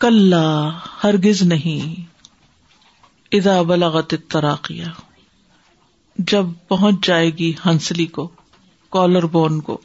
کل 0.00 0.34
ہرگز 1.04 1.42
نہیں۔ 1.42 2.02
ادا 3.32 3.62
بلاغت 3.62 4.14
تراقیہ 4.28 4.84
جب 6.16 6.44
پہنچ 6.68 7.06
جائے 7.06 7.30
گی 7.30 7.52
ہنسلی 7.66 8.06
کو، 8.06 8.30
کالر 8.90 9.26
بون 9.26 9.60
کو۔ 9.60 9.80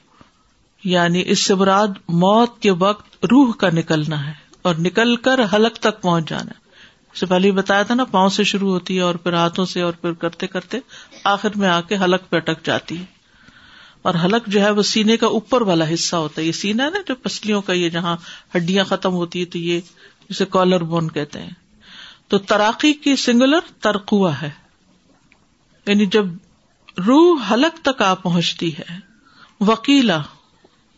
یعنی 0.83 1.23
اس 1.25 1.43
سے 1.43 1.55
براد 1.55 1.87
موت 2.07 2.61
کے 2.61 2.71
وقت 2.71 3.25
روح 3.25 3.53
کا 3.53 3.69
نکلنا 3.73 4.27
ہے 4.27 4.33
اور 4.61 4.75
نکل 4.75 5.15
کر 5.15 5.39
حلق 5.53 5.79
تک 5.79 6.01
پہنچ 6.01 6.29
جانا 6.29 6.45
ہے۔ 6.45 6.69
اس 7.13 7.19
سے 7.19 7.25
پہلے 7.25 7.51
بتایا 7.51 7.83
تھا 7.83 7.95
نا، 7.95 8.03
پاؤں 8.03 8.29
سے 8.29 8.43
شروع 8.43 8.71
ہوتی 8.71 8.95
ہے 8.95 9.01
اور 9.01 9.15
پھر 9.15 9.33
ہاتھوں 9.33 9.65
سے 9.65 9.81
اور 9.81 9.93
پھر 9.93 10.13
کرتے 10.13 10.47
کرتے 10.47 10.77
آخر 11.23 11.49
میں 11.55 11.69
آ 11.69 11.81
کے 11.81 11.97
حلق 11.97 12.29
پہ 12.29 12.37
اٹک 12.37 12.65
جاتی 12.65 12.99
ہے۔ 12.99 13.14
اور 14.05 14.15
حلق 14.15 14.47
جو 14.47 14.61
ہے 14.61 14.71
وہ 14.71 14.81
سینے 14.81 15.17
کا 15.17 15.27
اوپر 15.27 15.61
والا 15.61 15.93
حصہ 15.93 16.15
ہوتا 16.15 16.41
ہے۔ 16.41 16.47
یہ 16.47 16.51
سینا 16.51 16.83
ہے 16.83 16.89
نا 16.89 16.99
جو 17.07 17.15
پسلیوں 17.15 17.61
کا 17.61 17.73
یہ 17.73 17.89
جہاں 17.89 18.17
ہڈیاں 18.55 18.85
ختم 18.85 19.13
ہوتی 19.13 19.39
ہے 19.39 19.45
تو 19.45 19.57
یہ 19.57 19.79
جسے 20.29 20.45
کالر 20.45 20.83
بون 20.83 21.11
کہتے 21.11 21.41
ہیں۔ 21.41 21.49
تو 22.27 22.37
تراقی 22.37 22.93
کی 22.93 23.15
سنگولر 23.15 23.59
ترقوا 23.81 24.41
ہے۔ 24.41 24.49
یعنی 25.87 26.05
جب 26.05 26.25
روح 27.07 27.53
حلق 27.53 27.85
تک 27.85 28.01
آ 28.01 28.13
پہنچتی 28.13 28.77
ہے، 28.77 28.99
وکیلا 29.59 30.21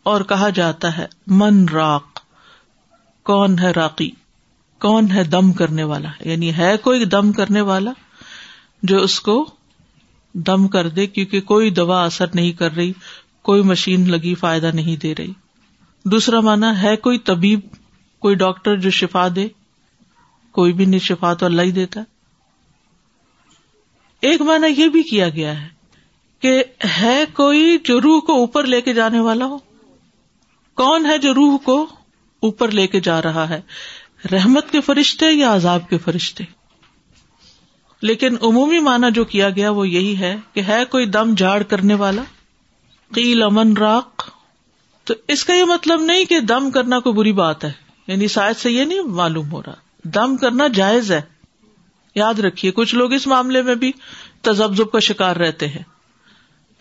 اور 0.04 0.22
کہا 0.22 0.50
جاتا 0.50 0.98
ہے، 0.98 1.06
من 1.28 1.70
راق، 1.70 2.20
کون 3.24 3.60
ہے 3.60 3.72
راقی؟ 3.72 4.12
کون 4.80 5.12
ہے 5.12 5.24
دم 5.24 5.54
کرنے 5.54 5.84
والا؟ 5.84 6.10
یعنی 6.20 6.58
ہے 6.58 6.78
کوئی 6.78 7.06
دم 7.06 7.32
کرنے 7.32 7.62
والا 7.62 7.92
جو 8.84 9.02
اس 9.02 9.20
کو 9.20 9.57
دم 10.38 10.68
کر 10.68 10.90
دے 10.90 11.08
کیونکہ 11.08 11.42
کوئی 11.42 11.70
دوا 11.70 12.04
اثر 12.06 12.26
نہیں 12.34 12.52
کر 12.52 12.72
رہی، 12.72 12.94
کوئی 13.42 13.62
مشین 13.62 14.12
لگی 14.12 14.36
فائدہ 14.36 14.72
نہیں 14.74 14.96
دے 14.96 15.16
رہی۔ 15.16 15.34
دوسرا 16.06 16.40
مانا 16.40 16.82
ہے 16.82 16.96
کوئی 16.96 17.20
طبیب، 17.20 17.60
کوئی 18.20 18.36
ڈاکٹر 18.36 18.76
جو 18.76 18.90
شفا 18.90 19.28
دے، 19.36 19.48
کوئی 20.52 20.74
بھی 20.74 20.86
نہیں، 20.86 21.00
شفا 21.00 21.34
تو 21.34 21.46
اللہ 21.46 21.62
ہی 21.62 21.72
دیتا۔ 21.72 22.02
ایک 24.22 24.42
مانا 24.42 24.68
یہ 24.68 24.88
بھی 24.88 25.04
کیا 25.04 25.30
گیا 25.30 25.62
ہے 25.62 25.68
کہ 26.40 26.64
ہے 27.00 27.24
کوئی 27.34 27.78
جو 27.84 28.02
روح 28.02 28.20
کو 28.20 28.34
اوپر 28.34 28.64
لے 28.64 28.82
کے 28.82 28.94
جانے 28.94 29.20
والا 29.20 29.46
ہو؟ 29.46 29.58
کون 30.76 31.06
ہے 31.06 31.18
جو 31.18 31.34
روح 31.34 31.58
کو 31.58 31.88
اوپر 32.40 32.72
لے 32.72 32.88
کے 32.88 33.00
جا 33.00 33.22
رہا 33.22 33.50
ہے؟ 33.50 33.62
رحمت 34.32 34.72
کے 34.72 34.82
فرشتے 34.82 35.26
یا 35.32 35.56
عذاب 35.56 35.90
کے 35.90 35.98
فرشتے؟ 35.98 36.44
لیکن 38.02 38.36
عمومی 38.42 38.80
مانا 38.80 39.10
جو 39.10 39.26
کیا 39.26 39.50
گیا 39.50 39.70
وہ 39.70 39.88
یہی 39.88 40.18
ہے 40.18 40.36
کہ 40.54 40.62
ہے 40.68 40.86
کوئی 40.86 41.06
دم 41.06 41.34
جھاڑ 41.38 41.64
کرنے 41.64 41.94
والا؟ 41.94 42.22
قیل 43.14 43.44
امن 43.44 43.78
راک 43.78 44.24
تو 45.04 45.14
اس 45.28 45.46
کا 45.46 45.54
یہ 45.54 45.64
مطلب 45.64 46.02
نہیں 46.02 46.26
کہ 46.26 46.40
دم 46.40 46.72
کرنا 46.72 47.00
کوئی 47.00 47.16
بری 47.16 47.34
بات 47.34 47.64
ہے. 47.64 47.72
یعنی 48.08 48.28
شاید 48.28 48.56
سے 48.56 48.72
یہ 48.72 48.84
نہیں 48.84 49.02
معلوم 49.02 49.52
ہو 49.52 49.62
رہا. 49.62 49.74
دم 50.04 50.38
کرنا 50.38 50.68
جائز 50.68 51.12
ہے. 51.12 51.22
یاد 52.16 52.40
رکھیے، 52.40 52.72
کچھ 52.72 52.96
لوگ 52.96 53.14
اس 53.14 53.28
معاملے 53.28 53.62
میں 53.62 53.76
بھی 53.76 53.92
تجبزب 54.42 54.92
کا 54.92 55.00
شکار 55.00 55.36
رہتے 55.36 55.68
ہیں. 55.68 55.84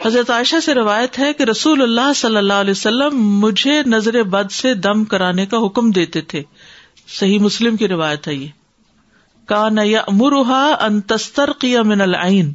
حضرت 0.05 0.30
عائشہ 0.30 0.61
سے 0.61 0.75
روایت 0.75 1.19
ہے 1.19 1.33
کہ 1.33 1.42
رسول 1.42 1.83
اللہ 1.83 2.12
صلی 2.17 2.36
اللہ 2.36 2.53
علیہ 2.53 2.70
وسلم 2.70 3.19
مجھے 3.19 3.83
نظر 3.86 4.23
بد 4.23 4.51
سے 4.51 4.75
دم 4.75 5.05
کرانے 5.05 5.47
کا 5.47 5.67
حکم 5.67 5.91
دیتے 5.91 6.20
تھے. 6.20 6.42
صحیح 7.08 7.39
مسلم 7.39 7.77
کی 7.77 7.89
روایت 7.89 8.28
ہے 8.28 8.34
یہ. 8.34 8.48
کا 9.47 9.69
نیا 9.69 10.02
مرحا 10.08 10.77
انتستر 10.80 11.50
کی 11.61 11.77
من 11.78 12.00
العین۔ 12.00 12.52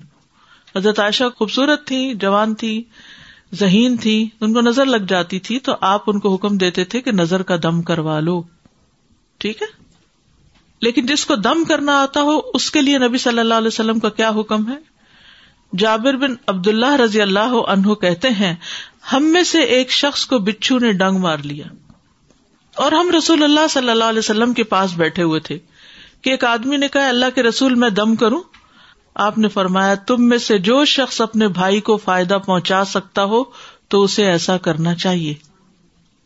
حضرت 0.76 1.00
عائشہ 1.00 1.24
خوبصورت 1.38 1.88
تھی، 1.88 2.14
جوان 2.16 2.56
تھی، 2.56 2.84
ذہین 3.54 3.98
تھی، 3.98 4.30
ان 4.42 4.54
کو 4.54 4.62
نظر 4.62 4.86
لگ 4.86 4.98
جاتی 4.98 5.40
تھی 5.40 5.60
تو 5.60 5.76
آپ 5.82 6.02
ان 6.08 6.20
کو 6.20 6.36
حکم 6.36 6.58
دیتے 6.58 6.84
تھے 6.84 7.02
کہ 7.02 7.12
نظر 7.12 7.44
کا 7.44 7.56
دم 7.64 7.82
کروا 7.82 8.20
لو۔ 8.20 8.44
ٹھیک 9.38 9.62
ہے؟ 9.62 9.68
لیکن 10.82 11.06
جس 11.06 11.26
کو 11.26 11.36
دم 11.36 11.64
کرنا 11.64 12.02
آتا 12.02 12.22
ہو، 12.22 12.40
اس 12.54 12.72
کے 12.72 12.82
لیے 12.82 12.98
نبی 12.98 13.18
صلی 13.18 13.40
اللہ 13.40 13.54
علیہ 13.54 13.68
وسلم 13.68 14.00
کا 14.00 14.10
کیا 14.10 14.30
حکم 14.30 14.72
ہے؟ 14.72 14.78
جابر 15.78 16.14
بن 16.14 16.36
عبد 16.48 16.68
اللہ 16.68 16.96
رضی 16.96 17.22
اللہ 17.22 17.54
عنہ 17.68 17.94
کہتے 17.94 18.30
ہیں، 18.30 18.56
ہم 19.14 19.24
میں 19.24 19.44
سے 19.44 19.60
ایک 19.60 19.92
شخص 19.92 20.26
کو 20.26 20.40
بچھو 20.40 20.80
نے 20.80 20.92
ڈنگ 20.92 21.18
مار 21.18 21.38
لیا۔ 21.38 21.66
اور 22.76 22.92
ہم 22.92 23.12
رسول 23.18 23.44
اللہ 23.44 23.68
صلی 23.70 23.90
اللہ 23.90 24.04
علیہ 24.04 24.20
وسلم 24.20 24.54
کے 24.54 24.64
پاس 24.64 24.94
بیٹھے 24.94 25.24
ہوئے 25.24 25.40
تھے۔ 25.40 25.60
کہ 26.22 26.30
ایک 26.30 26.44
آدمی 26.44 26.78
نے 26.78 26.88
کہا، 26.88 27.10
اللہ 27.10 27.26
کے 27.36 27.44
رسول 27.44 27.76
میں 27.76 27.90
دم 27.90 28.16
کروں؟ 28.16 28.42
آپ 29.16 29.38
نے 29.38 29.48
فرمایا، 29.48 29.96
تم 29.96 30.30
میں 30.30 30.38
سے 30.38 30.58
جو 30.58 30.86
شخص 30.86 31.22
اپنے 31.22 31.48
بھائی 31.48 31.80
کو 31.80 31.98
فائدہ 31.98 32.38
پہنچا 32.46 32.84
سکتا 32.84 33.24
ہو، 33.24 33.44
تو 33.88 34.04
اسے 34.04 34.26
ایسا 34.26 34.58
کرنا 34.58 34.96
چاہیے۔ 34.96 35.34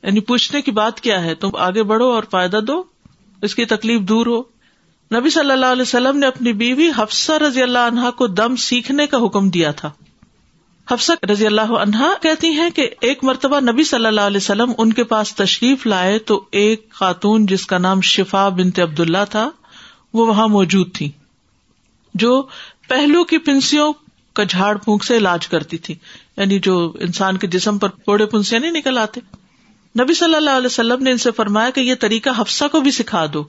یعنی 0.03 0.19
پوچھنے 0.19 0.61
کی 0.61 0.72
بات 0.72 1.01
کیا 1.01 1.23
ہے؟ 1.23 1.35
تم 1.35 1.50
آگے 1.55 1.84
بڑھو 1.84 2.05
اور 2.05 2.23
فائدہ 2.31 2.57
دو، 2.57 2.84
اس 3.41 3.55
کی 3.55 3.66
تکلیف 3.66 4.01
دور 4.01 4.25
ہو۔ 4.25 4.41
نبی 5.19 5.29
صلی 5.29 5.51
اللہ 5.51 5.66
علیہ 5.66 5.81
وسلم 5.81 6.17
نے 6.17 6.25
اپنی 6.25 6.53
بیوی 6.53 6.89
حفصہ 6.97 7.31
رضی 7.31 7.61
اللہ 7.63 7.79
عنہا 7.79 8.11
کو 8.11 8.28
دم 8.28 8.55
سیکھنے 8.55 9.07
کا 9.07 9.17
حکم 9.17 9.50
دیا 9.50 9.72
تھا۔ 9.72 9.91
حفصہ 10.91 11.11
رضی 11.31 11.45
اللہ 11.45 11.61
عنہا 11.61 12.13
کہتی 12.22 12.47
ہیں 12.47 12.69
کہ 12.69 12.89
ایک 13.01 13.23
مرتبہ 13.23 13.59
نبی 13.59 13.84
صلی 13.84 14.05
اللہ 14.05 14.22
علیہ 14.22 14.38
وسلم 14.38 14.72
ان 14.78 14.94
کے 14.94 15.03
پاس 15.03 15.35
تشریف 15.35 15.88
لائے 15.88 16.19
تو 16.19 16.44
ایک 16.51 16.91
خاتون 16.91 17.45
جس 17.45 17.67
کا 17.67 17.78
نام 17.78 18.01
شفا 18.01 18.50
بنت 18.50 18.79
عبد 18.79 19.00
اللہ 19.00 19.17
تھا 19.29 19.50
وہ 20.15 20.25
وہاں 20.25 20.47
موجود 20.47 20.95
تھی 20.95 21.11
جو 22.13 22.47
پہلو 22.89 23.23
کی 23.23 23.37
پنسیوں 23.37 23.93
کا 24.33 24.43
جھاڑ 24.43 24.77
پھونک 24.77 25.03
سے 25.03 25.17
علاج 25.17 25.47
کرتی 25.47 25.77
تھی 25.77 25.95
یعنی 26.37 26.59
جو 26.59 26.93
انسان 26.99 27.37
کے 27.37 27.47
جسم 27.47 27.77
پر 27.77 27.89
پوڑے 27.89 28.25
پنسیاں 28.25 28.61
نہیں 28.61 28.71
نکل 28.71 28.97
آتے۔ 28.97 29.21
نبی 29.99 30.13
صلی 30.13 30.35
اللہ 30.35 30.49
علیہ 30.49 30.65
وسلم 30.65 31.03
نے 31.03 31.11
ان 31.11 31.17
سے 31.17 31.31
فرمایا 31.31 31.69
کہ 31.69 31.79
یہ 31.79 31.95
طریقہ 31.95 32.29
حفصہ 32.37 32.63
کو 32.71 32.81
بھی 32.81 32.91
سکھا 32.91 33.25
دو۔ 33.33 33.43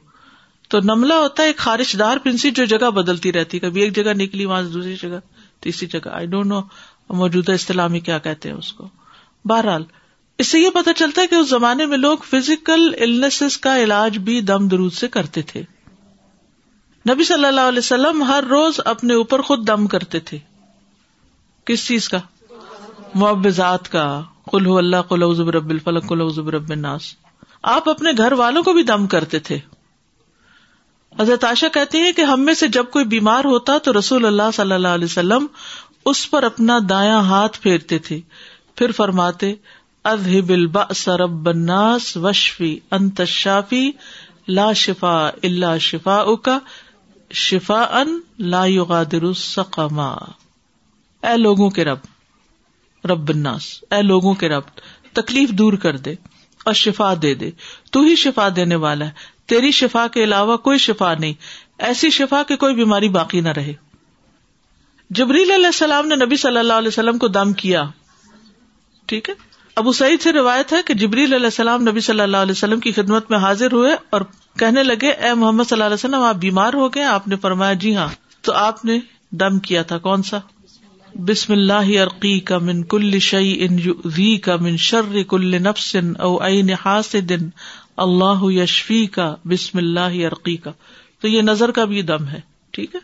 تو 0.68 0.80
نملا 0.80 1.18
ہوتا 1.18 1.42
ہے 1.42 1.48
ایک 1.48 1.56
خارش 1.56 1.96
دار 1.98 2.16
پنسی 2.16 2.50
جو 2.50 2.64
جگہ 2.64 2.90
بدلتی 2.90 3.32
رہتی، 3.32 3.58
کبھی 3.58 3.82
ایک 3.82 3.96
جگہ 3.96 4.12
نکلی، 4.12 4.44
وہاں 4.44 4.62
سے 4.62 4.68
دوسری 4.68 4.96
جگہ، 5.02 5.18
تیسری 5.60 5.86
جگہ۔ 5.86 6.08
آئی 6.08 6.26
ڈونٹ 6.26 6.46
نو 6.46 6.60
موجودہ 7.10 7.52
اسلامی 7.52 8.00
کیا 8.00 8.18
کہتے 8.18 8.48
ہیں 8.48 8.56
اس 8.56 8.72
کو۔ 8.72 8.88
بہرحال، 9.44 9.84
اس 10.38 10.46
سے 10.46 10.60
یہ 10.60 10.70
پتا 10.70 10.92
چلتا 10.92 11.22
ہے 11.22 11.26
کہ 11.26 11.34
اس 11.34 11.48
زمانے 11.48 11.86
میں 11.86 11.98
لوگ 11.98 12.18
فزیکل 12.30 13.24
کا 13.60 13.78
علاج 13.78 14.18
بھی 14.18 14.40
دم 14.40 14.68
درود 14.68 14.92
سے 14.92 15.08
کرتے 15.08 15.42
تھے۔ 15.42 15.62
نبی 17.10 17.24
صلی 17.24 17.44
اللہ 17.44 17.60
علیہ 17.60 17.78
وسلم 17.78 18.22
ہر 18.22 18.44
روز 18.50 18.80
اپنے 18.84 19.14
اوپر 19.14 19.42
خود 19.42 19.66
دم 19.66 19.86
کرتے 19.86 20.20
تھے۔ 20.20 20.38
کس 21.64 21.86
چیز 21.86 22.08
کا؟ 22.08 22.18
معبزات 23.14 23.92
کا۔ 23.92 24.22
کل 24.50 24.64
اللہ 24.66 24.96
کل 25.08 25.48
رب 25.48 25.70
الفلق 25.70 26.08
کل 26.08 26.48
رب 26.48 26.70
الناس۔ 26.70 27.02
آپ 27.62 27.88
اپنے 27.88 28.10
گھر 28.18 28.32
والوں 28.32 28.62
کو 28.62 28.72
بھی 28.72 28.82
دم 28.82 29.06
کرتے 29.06 29.38
تھے۔ 29.38 29.58
حضرت 31.18 31.44
عاشا 31.44 31.68
کہتے 31.68 31.98
ہیں 31.98 32.12
کہ 32.12 32.22
ہم 32.22 32.40
میں 32.40 32.54
سے 32.54 32.68
جب 32.68 32.84
کوئی 32.90 33.04
بیمار 33.04 33.44
ہوتا 33.44 33.78
تو 33.78 33.98
رسول 33.98 34.26
اللہ 34.26 34.50
صلی 34.54 34.72
اللہ 34.72 34.88
علیہ 34.88 35.04
وسلم 35.04 35.46
اس 36.04 36.30
پر 36.30 36.42
اپنا 36.42 36.78
دایا 36.88 37.18
ہاتھ 37.18 37.60
پھیرتے 37.60 37.98
تھے۔ 37.98 38.20
پھر 38.74 38.90
فرماتے 38.92 39.54
اذهب 40.04 40.48
البأس 40.48 41.08
رب 41.08 41.48
الناس 41.48 42.16
وشفی 42.16 42.78
انت 42.90 43.20
الشافی، 43.20 43.90
لا 44.48 44.72
شفا 44.72 45.30
الا 45.42 45.78
شفاؤک۔ 45.78 46.48
شفا 47.30 47.82
ان 47.82 48.20
لا 48.38 48.64
یغادر 48.64 49.32
سقما 49.32 50.14
اے 51.22 51.36
لوگوں 51.36 51.70
کے 51.70 51.84
رب 51.84 51.98
رب 53.04 53.28
الناس، 53.28 53.84
اے 53.90 54.02
لوگوں 54.02 54.34
کے 54.34 54.48
رب، 54.48 54.62
تکلیف 55.12 55.50
دور 55.50 55.72
کر 55.72 55.96
دے 55.96 56.14
اور 56.64 56.74
شفا 56.74 57.14
دے 57.22 57.34
دے۔ 57.34 57.50
تو 57.92 58.02
ہی 58.02 58.16
شفا 58.16 58.48
دینے 58.56 58.74
والا 58.74 59.04
ہے۔ 59.04 59.10
تیری 59.46 59.70
شفا 59.70 60.06
کے 60.08 60.24
علاوہ 60.24 60.56
کوئی 60.56 60.78
شفا 60.78 61.14
نہیں۔ 61.14 61.32
ایسی 61.78 62.10
شفا 62.10 62.42
کہ 62.42 62.56
کوئی 62.56 62.74
بیماری 62.74 63.08
باقی 63.08 63.40
نہ 63.40 63.48
رہے۔ 63.48 63.74
جبریل 65.10 65.50
علیہ 65.50 65.66
السلام 65.66 66.06
نے 66.06 66.16
نبی 66.16 66.36
صلی 66.36 66.58
اللہ 66.58 66.72
علیہ 66.72 66.88
وسلم 66.88 67.18
کو 67.18 67.28
دم 67.28 67.52
کیا۔ 67.52 67.84
ٹھیک 69.06 69.30
ہے؟ 69.30 69.34
ابو 69.76 69.92
سعید 69.92 70.22
سے 70.22 70.32
روایت 70.32 70.72
ہے 70.72 70.78
کہ 70.86 70.94
جبریل 70.94 71.32
علیہ 71.34 71.44
السلام 71.44 71.82
نبی 71.82 72.00
صلی 72.00 72.20
اللہ 72.20 72.36
علیہ 72.36 72.52
وسلم 72.52 72.80
کی 72.80 72.92
خدمت 72.92 73.30
میں 73.30 73.38
حاضر 73.38 73.72
ہوئے 73.72 73.94
اور 74.10 74.20
کہنے 74.58 74.82
لگے، 74.82 75.10
اے 75.10 75.32
محمد 75.34 75.64
صلی 75.64 75.76
اللہ 75.76 75.84
علیہ 75.84 75.94
وسلم، 75.94 76.22
آپ 76.22 76.36
بیمار 76.36 76.74
ہو 76.74 76.88
گئے، 76.88 77.02
آپ 77.04 77.28
نے 77.28 77.36
فرمایا 77.36 77.72
جی 77.72 77.94
ہاں 77.96 78.06
تو 78.40 78.52
آپ 78.52 78.84
نے 78.84 78.98
دم 79.32 79.58
کیا 79.58 79.82
تھا، 79.82 79.98
کون 79.98 80.22
سا؟ 80.22 80.38
بسم 81.14 81.52
اللہ 81.52 81.90
عرقی 82.02 82.38
کا 82.40 82.58
من 82.58 82.82
کل 82.84 83.18
شعی 83.18 83.52
ان 83.60 84.38
کا 84.38 84.56
من 84.56 84.76
شر 84.76 85.22
کل 85.28 85.62
نفس 85.62 85.96
او 86.18 86.36
عین 86.42 86.70
حاسد، 86.84 87.32
اللہ 87.96 88.44
یشفی 88.52 89.06
کا 89.06 89.34
بسم 89.44 89.78
اللہ 89.78 90.16
عرقی 90.26 90.56
کا 90.56 90.70
تو 91.20 91.28
یہ 91.28 91.42
نظر 91.42 91.70
کا 91.70 91.84
بھی 91.84 92.02
دم 92.02 92.28
ہے، 92.28 92.40
ٹھیک 92.70 92.94
ہے؟ 92.94 93.00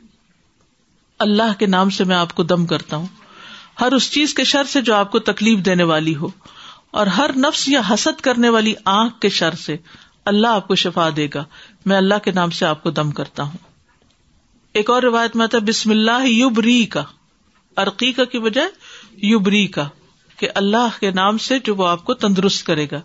اللہ 1.19 1.59
کے 1.59 1.67
نام 1.67 1.91
سے 1.91 2.05
میں 2.05 2.17
آپ 2.17 2.35
کو 2.35 2.43
دم 2.43 2.67
کرتا 2.67 2.97
ہوں۔ 2.97 3.07
ہر 3.81 3.93
اس 3.93 4.11
چیز 4.11 4.35
کے 4.35 4.45
شر 4.45 4.65
سے 4.65 4.81
جو 4.81 4.95
آپ 4.95 5.11
کو 5.11 5.19
تکلیف 5.19 5.59
دینے 5.59 5.83
والی 5.83 6.17
ہو۔ 6.17 6.29
اور 6.93 7.07
ہر 7.07 7.31
نفس 7.37 7.69
یا 7.69 7.81
حسد 7.91 8.21
کرنے 8.21 8.49
والی 8.49 8.75
آنکھ 8.85 9.21
کے 9.21 9.29
شر 9.29 9.55
سے 9.55 9.77
اللہ 10.25 10.49
آپ 10.49 10.69
کو 10.69 10.75
شفا 10.75 11.09
دے 11.17 11.29
گا۔ 11.35 11.45
میں 11.87 11.97
اللہ 11.97 12.15
کے 12.25 12.31
نام 12.31 12.51
سے 12.51 12.67
آپ 12.67 12.83
کو 12.83 12.91
دم 12.91 13.11
کرتا 13.11 13.43
ہوں۔ 13.43 13.57
ایک 14.73 14.91
اور 14.91 15.03
روایت 15.03 15.37
میں 15.37 15.45
آتا 15.45 15.59
ہے، 15.59 15.63
بسم 15.63 15.91
اللہ 15.91 16.27
یوب 16.27 16.61
ری 16.61 16.87
کا 16.87 17.05
عرقی 17.77 18.13
کا 18.13 18.25
کی 18.25 18.39
بجائے 18.39 18.69
یوب 19.13 19.49
ری 19.49 19.67
کا 19.67 19.89
کہ 20.37 20.49
اللہ 20.55 21.01
کے 21.01 21.11
نام 21.11 21.39
سے 21.39 21.59
جو 21.59 21.75
وہ 21.75 21.89
آپ 21.89 22.05
کو 22.05 22.15
تندرست 22.15 22.67
کرے 22.67 22.87
گا۔ 22.93 23.01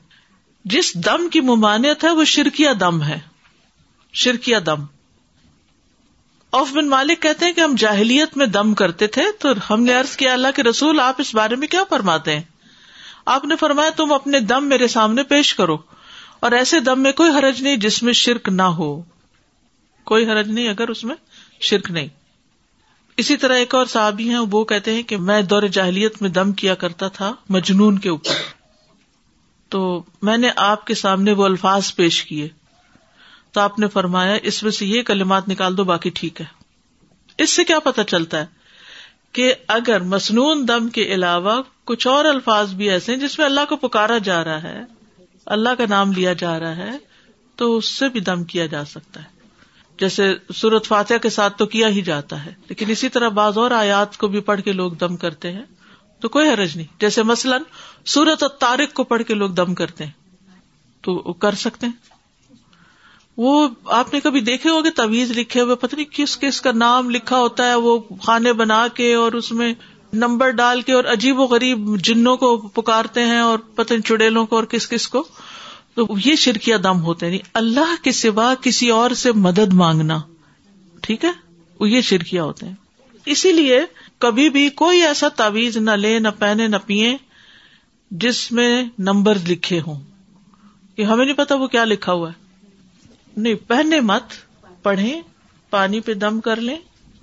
جس 0.65 0.95
دم 0.95 1.29
کی 1.29 1.41
ممانعت 1.41 2.03
ہے، 2.03 2.11
وہ 2.11 2.23
شرکیا 2.23 2.73
دم 2.79 3.03
ہے۔ 3.03 3.19
شرکیا 4.13 4.59
دم۔ 4.65 4.85
اوف 6.49 6.71
بن 6.71 6.89
مالک 6.89 7.21
کہتے 7.21 7.45
ہیں 7.45 7.53
کہ 7.53 7.61
ہم 7.61 7.75
جاہلیت 7.77 8.37
میں 8.37 8.45
دم 8.45 8.73
کرتے 8.73 9.07
تھے 9.07 9.23
تو 9.39 9.49
ہم 9.69 9.83
نے 9.83 9.95
ارض 9.95 10.17
کیا، 10.17 10.33
اللہ 10.33 10.47
کے 10.55 10.63
رسول، 10.63 10.99
آپ 10.99 11.15
اس 11.17 11.35
بارے 11.35 11.55
میں 11.55 11.67
کیا 11.67 11.83
فرماتے 11.89 12.35
ہیں؟ 12.35 12.43
آپ 13.27 13.45
نے 13.45 13.55
فرمایا 13.55 13.89
تم 13.89 14.11
اپنے 14.11 14.39
دم 14.39 14.65
میرے 14.65 14.87
سامنے 14.87 15.23
پیش 15.23 15.55
کرو 15.55 15.77
اور 16.39 16.51
ایسے 16.51 16.79
دم 16.79 17.03
میں 17.03 17.11
کوئی 17.11 17.31
حرج 17.31 17.61
نہیں 17.61 17.77
جس 17.77 18.03
میں 18.03 18.13
شرک 18.13 18.49
نہ 18.49 18.61
ہو 18.61 19.01
کوئی 20.03 20.29
حرج 20.29 20.51
نہیں 20.51 20.67
اگر 20.67 20.87
اس 20.87 21.03
میں 21.03 21.15
شرک 21.59 21.91
نہیں 21.91 22.07
اسی 23.17 23.37
طرح 23.37 23.55
ایک 23.55 23.75
اور 23.75 23.85
صحابی 23.85 24.29
ہیں، 24.29 24.39
وہ 24.51 24.63
کہتے 24.63 24.93
ہیں 24.93 25.03
کہ 25.03 25.17
میں 25.17 25.41
دور 25.41 25.63
جاہلیت 25.63 26.21
میں 26.21 26.29
دم 26.29 26.51
کیا 26.51 26.75
کرتا 26.75 27.07
تھا 27.07 27.33
مجنون 27.49 27.99
کے 27.99 28.09
اوپر۔ 28.09 28.33
تو 29.69 30.03
میں 30.21 30.37
نے 30.37 30.49
آپ 30.55 30.87
کے 30.87 30.93
سامنے 30.93 31.31
وہ 31.31 31.45
الفاظ 31.45 31.95
پیش 31.95 32.23
کیے۔ 32.23 32.47
تو 33.51 33.61
آپ 33.61 33.79
نے 33.79 33.87
فرمایا، 33.87 34.37
اس 34.43 34.63
میں 34.63 34.71
سے 34.71 34.85
یہ 34.85 35.01
کلمات 35.03 35.49
نکال 35.49 35.77
دو، 35.77 35.83
باقی 35.83 36.09
ٹھیک 36.09 36.41
ہے۔ 36.41 36.45
اس 37.37 37.55
سے 37.55 37.63
کیا 37.63 37.79
پتا 37.79 38.03
چلتا 38.03 38.39
ہے؟ 38.39 38.56
کہ 39.37 39.53
اگر 39.67 40.01
مصنون 40.01 40.67
دم 40.67 40.89
کے 40.89 41.03
علاوہ 41.03 41.61
کچھ 41.83 42.07
اور 42.07 42.25
الفاظ 42.25 42.73
بھی 42.73 42.89
ایسے 42.89 43.13
ہیں 43.13 43.19
جس 43.19 43.37
میں 43.37 43.45
اللہ 43.45 43.65
کو 43.69 43.75
پکارا 43.75 44.17
جا 44.17 44.43
رہا 44.43 44.63
ہے، 44.63 44.81
اللہ 45.45 45.69
کا 45.77 45.83
نام 45.89 46.11
لیا 46.11 46.33
جا 46.33 46.59
رہا 46.59 46.75
ہے، 46.75 46.91
تو 47.55 47.77
اس 47.77 47.85
سے 47.85 48.09
بھی 48.09 48.19
دم 48.19 48.43
کیا 48.43 48.65
جا 48.65 48.85
سکتا 48.85 49.23
ہے۔ 49.23 49.25
جیسے 49.99 50.35
سورت 50.55 50.85
فاتح 50.85 51.13
کے 51.21 51.29
ساتھ 51.29 51.57
تو 51.57 51.65
کیا 51.65 51.87
ہی 51.87 52.01
جاتا 52.01 52.45
ہے، 52.45 52.53
لیکن 52.69 52.89
اسی 52.89 53.09
طرح 53.09 53.29
بعض 53.29 53.57
اور 53.57 53.71
آیات 53.71 54.17
کو 54.17 54.27
بھی 54.27 54.39
پڑھ 54.39 54.61
کے 54.61 54.71
لوگ 54.71 54.91
دم 54.91 55.17
کرتے 55.17 55.51
ہیں، 55.51 55.63
تو 56.19 56.29
کوئی 56.29 56.49
حرج 56.49 56.77
نہیں۔ 56.77 56.93
جیسے 56.99 57.23
مثلاً 57.23 57.61
سورت 58.05 58.43
اور 58.43 58.49
تارک 58.49 58.93
کو 58.93 59.03
پڑھ 59.03 59.23
کے 59.23 59.33
لوگ 59.33 59.49
دم 59.49 59.73
کرتے 59.73 60.05
ہیں، 60.05 60.11
تو 61.01 61.33
کر 61.33 61.55
سکتے 61.55 61.85
ہیں۔ 61.85 62.16
وہ 63.37 63.67
آپ 63.85 64.13
نے 64.13 64.19
کبھی 64.19 64.41
دیکھے 64.41 64.69
ہوگے 64.69 64.89
تویز 64.89 65.31
لکھے 65.31 65.61
ہوئے، 65.61 65.75
پتہ 65.75 65.95
نہیں 65.95 66.05
کس 66.11 66.37
کس 66.37 66.61
کا 66.61 66.71
نام 66.71 67.09
لکھا 67.09 67.37
ہوتا 67.37 67.65
ہے 67.65 67.75
وہ 67.75 67.99
کھانے 67.99 68.53
بنا 68.53 68.87
کے 68.87 69.13
اور 69.13 69.31
اس 69.31 69.51
میں 69.51 69.73
نمبر 70.13 70.49
ڈال 70.49 70.81
کے 70.81 70.93
اور 70.93 71.03
عجیب 71.03 71.39
و 71.39 71.43
غریب 71.43 71.97
جنوں 71.97 72.37
کو 72.37 72.57
پکارتے 72.57 73.21
ہیں 73.23 73.39
اور 73.39 73.59
پتہ 73.59 73.93
چڑیلوں 74.05 74.45
کو 74.45 74.55
اور 74.55 74.63
کس 74.63 74.89
کس 74.89 75.07
کو۔ 75.07 75.23
تو 75.95 76.07
یہ 76.25 76.35
شرکیا 76.35 76.77
دم 76.83 77.01
ہوتے 77.01 77.29
نہیں 77.29 77.39
اللہ 77.53 78.03
کے 78.03 78.11
سوا 78.11 78.53
کسی 78.61 78.89
اور 78.89 79.11
سے 79.11 79.31
مدد 79.31 79.73
مانگنا۔ 79.73 80.19
ٹھیک 81.01 81.25
ہے؟ 81.25 81.31
وہ 81.79 81.89
یہ 81.89 82.01
شرکیا 82.01 82.43
ہوتے 82.43 82.65
ہیں۔ 82.65 82.73
اسی 83.25 83.51
لیے 83.51 83.81
کبھی 84.17 84.49
بھی 84.49 84.69
کوئی 84.69 85.01
ایسا 85.01 85.27
تعویز 85.27 85.77
نہ 85.77 85.91
لے، 85.91 86.19
نہ 86.19 86.27
پہنے، 86.39 86.67
نہ 86.67 86.75
پیئے 86.85 87.17
جس 88.11 88.51
میں 88.51 88.83
نمبر 88.99 89.37
لکھے 89.47 89.79
ہوں۔ 89.79 90.03
کہ 90.95 91.01
ہمیں 91.01 91.25
نہیں 91.25 91.35
پتا 91.35 91.55
وہ 91.55 91.67
کیا 91.67 91.83
لکھا 91.85 92.11
ہوا 92.11 92.29
ہے۔ 92.29 92.46
نہیں، 93.37 93.55
پہنے 93.67 93.99
مت، 93.99 94.23
پڑھیں، 94.83 95.21
پانی 95.69 95.99
پہ 95.99 96.13
دم 96.13 96.39
کر 96.39 96.55
لیں، 96.55 96.75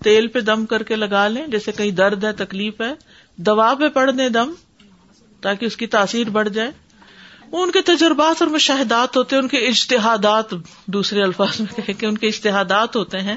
تیل 0.05 0.27
پہ 0.27 0.41
دم 0.41 0.67
کر 0.67 0.83
کے 0.83 0.97
لگا 0.97 1.29
لیں، 1.29 1.47
جیسے 1.47 1.73
کہیں 1.73 1.91
درد 1.91 2.25
ہے، 2.25 2.33
تکلیف 2.33 2.81
ہے، 2.81 2.95
دوا 3.37 3.75
پہ 3.75 3.89
پڑھ 3.89 4.11
دیں 4.13 4.29
دم، 4.29 4.53
تاکہ 5.41 5.67
اس 5.67 5.77
کی 5.77 5.87
تاثیر 5.87 6.31
بڑھ 6.31 6.49
جائے۔ 6.49 6.71
ان 7.53 7.71
کے 7.71 7.81
تجربات 7.81 8.43
اور 8.43 8.51
مشاہدات 8.51 9.17
ہوتے 9.17 9.37
ہیں، 9.37 9.43
ان 9.43 9.49
کے 9.49 9.59
اشتہادات 9.59 10.55
دوسرے 10.87 11.23
الفاظ 11.23 11.61
میں 11.61 11.93
کہ 11.93 12.07
ان 12.07 12.19
کے 12.19 12.29
اشتہادات 12.29 12.97
ہوتے 12.97 13.21
ہیں۔ 13.21 13.37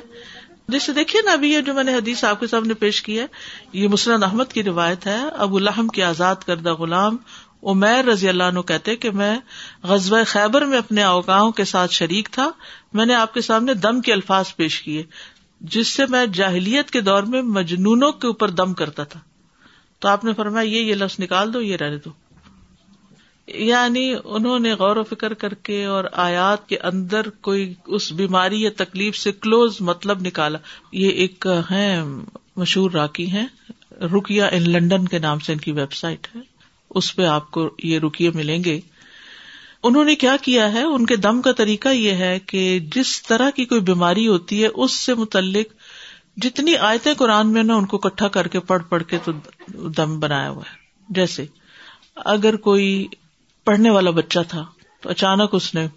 جیسے 0.67 0.93
دیکھیے 0.93 1.21
نا، 1.21 1.31
ابھی 1.31 1.51
یہ 1.53 1.61
جو 1.61 1.73
میں 1.73 1.83
نے 1.83 1.93
حدیث 1.93 2.23
آپ 2.23 2.39
کے 2.39 2.47
سامنے 2.47 2.73
پیش 2.73 3.01
کی 3.01 3.19
ہے، 3.19 3.25
یہ 3.73 3.87
مسند 3.87 4.23
احمد 4.23 4.51
کی 4.53 4.63
روایت 4.63 5.07
ہے، 5.07 5.17
ابو 5.37 5.57
الحم 5.57 5.87
کی 5.87 6.03
آزاد 6.03 6.35
کردہ 6.35 6.73
غلام 6.73 7.17
عمیر 7.63 8.05
رضی 8.05 8.29
اللہ 8.29 8.43
عنہ 8.43 8.59
کہتے 8.59 8.95
کہ 8.95 9.11
میں 9.11 9.39
غزب 9.83 10.15
خیبر 10.27 10.65
میں 10.65 10.77
اپنے 10.77 11.03
اوقاؤں 11.03 11.51
کے 11.51 11.65
ساتھ 11.65 11.93
شریک 11.93 12.29
تھا، 12.31 12.51
میں 12.93 13.05
نے 13.05 13.13
آپ 13.13 13.33
کے 13.33 13.41
سامنے 13.41 13.73
دم 13.73 14.01
کے 14.01 14.13
الفاظ 14.13 14.55
پیش 14.55 14.81
کیے، 14.81 15.03
جس 15.61 15.87
سے 15.87 16.05
میں 16.09 16.25
جاہلیت 16.25 16.91
کے 16.91 17.01
دور 17.01 17.23
میں 17.23 17.41
مجنونوں 17.41 18.11
کے 18.11 18.27
اوپر 18.27 18.49
دم 18.49 18.73
کرتا 18.73 19.03
تھا۔ 19.03 19.19
تو 19.99 20.07
آپ 20.07 20.23
نے 20.23 20.33
فرمایا، 20.33 20.69
یہ 20.69 20.81
یہ 20.81 20.95
لفظ 20.95 21.15
نکال 21.19 21.53
دو، 21.53 21.61
یہ 21.61 21.77
رہنے 21.77 21.97
دو۔ 21.97 22.09
یعنی 23.47 24.15
انہوں 24.23 24.59
نے 24.59 24.73
غور 24.73 24.95
و 24.95 25.03
فکر 25.03 25.33
کر 25.33 25.53
کے 25.53 25.85
اور 25.85 26.03
آیات 26.13 26.69
کے 26.69 26.79
اندر 26.79 27.29
کوئی 27.29 27.73
اس 27.85 28.11
بیماری 28.11 28.61
یا 28.61 28.69
تکلیف 28.77 29.17
سے 29.17 29.31
کلوز 29.31 29.77
مطلب 29.79 30.21
نکالا۔ 30.21 30.57
یہ 30.91 31.09
ایک 31.09 31.47
ہے 31.71 32.03
مشہور 32.55 32.91
راکی 32.91 33.31
ہیں 33.31 33.47
رکیا 33.91 34.47
ان 34.47 34.69
لنڈن 34.69 35.07
کے 35.07 35.19
نام 35.19 35.39
سے 35.39 35.53
ان 35.53 35.59
کی 35.59 35.71
ویب 35.71 35.93
سائٹ 35.93 36.27
ہے۔ 36.35 36.56
اس 36.89 37.15
پہ 37.15 37.25
آپ 37.25 37.51
کو 37.51 37.69
یہ 37.83 37.99
رکیے 37.99 38.31
ملیں 38.33 38.63
گے۔ 38.63 38.79
انہوں 39.83 40.05
نے 40.05 40.15
کیا 40.15 40.35
کیا 40.41 40.73
ہے؟ 40.73 40.83
ان 40.83 41.05
کے 41.05 41.15
دم 41.15 41.41
کا 41.41 41.51
طریقہ 41.51 41.89
یہ 41.89 42.11
ہے 42.11 42.39
کہ 42.39 42.79
جس 42.95 43.21
طرح 43.21 43.49
کی 43.49 43.65
کوئی 43.65 43.81
بیماری 43.81 44.27
ہوتی 44.27 44.63
ہے، 44.63 44.67
اس 44.67 44.91
سے 44.91 45.13
متعلق 45.13 45.73
جتنی 46.37 46.75
آیتیں 46.75 47.13
قرآن 47.13 47.47
میں 47.47 47.63
نا 47.63 47.75
ان 47.75 47.85
کو 47.85 47.97
کٹھا 47.97 48.27
کر 48.27 48.47
کے 48.47 48.59
پڑھ 48.59 48.83
پڑھ 48.89 49.03
کے 49.03 49.17
تو 49.23 49.31
دم 49.89 50.19
بنایا 50.19 50.49
ہوا 50.49 50.61
ہے۔ 50.61 50.75
جیسے، 51.09 51.45
اگر 52.15 52.55
کوئی 52.55 53.07
پڑھنے 53.63 53.89
والا 53.89 54.09
بچہ 54.09 54.39
تھا، 54.47 54.65
تو 55.01 55.09
اچانک 55.09 55.49
اس 55.53 55.75
نے 55.75 55.87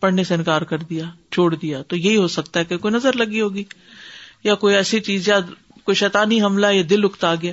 پڑھنے 0.00 0.24
سے 0.24 0.34
انکار 0.34 0.62
کر 0.62 0.78
دیا، 0.78 1.04
چھوڑ 1.30 1.54
دیا۔ 1.54 1.82
تو 1.82 1.96
یہی 1.96 2.16
ہو 2.16 2.28
سکتا 2.28 2.60
ہے 2.60 2.64
کہ 2.64 2.76
کوئی 2.76 2.94
نظر 2.94 3.12
لگی 3.12 3.40
ہوگی، 3.40 3.64
یا 4.44 4.54
کوئی 4.54 4.74
ایسی 4.74 5.00
چیز، 5.00 5.28
یا 5.28 5.40
کوئی 5.84 5.94
شیطانی 5.94 6.42
حملہ 6.42 6.66
یا 6.66 6.82
دل 6.90 7.04
اکتا 7.04 7.34
گیا۔ 7.34 7.52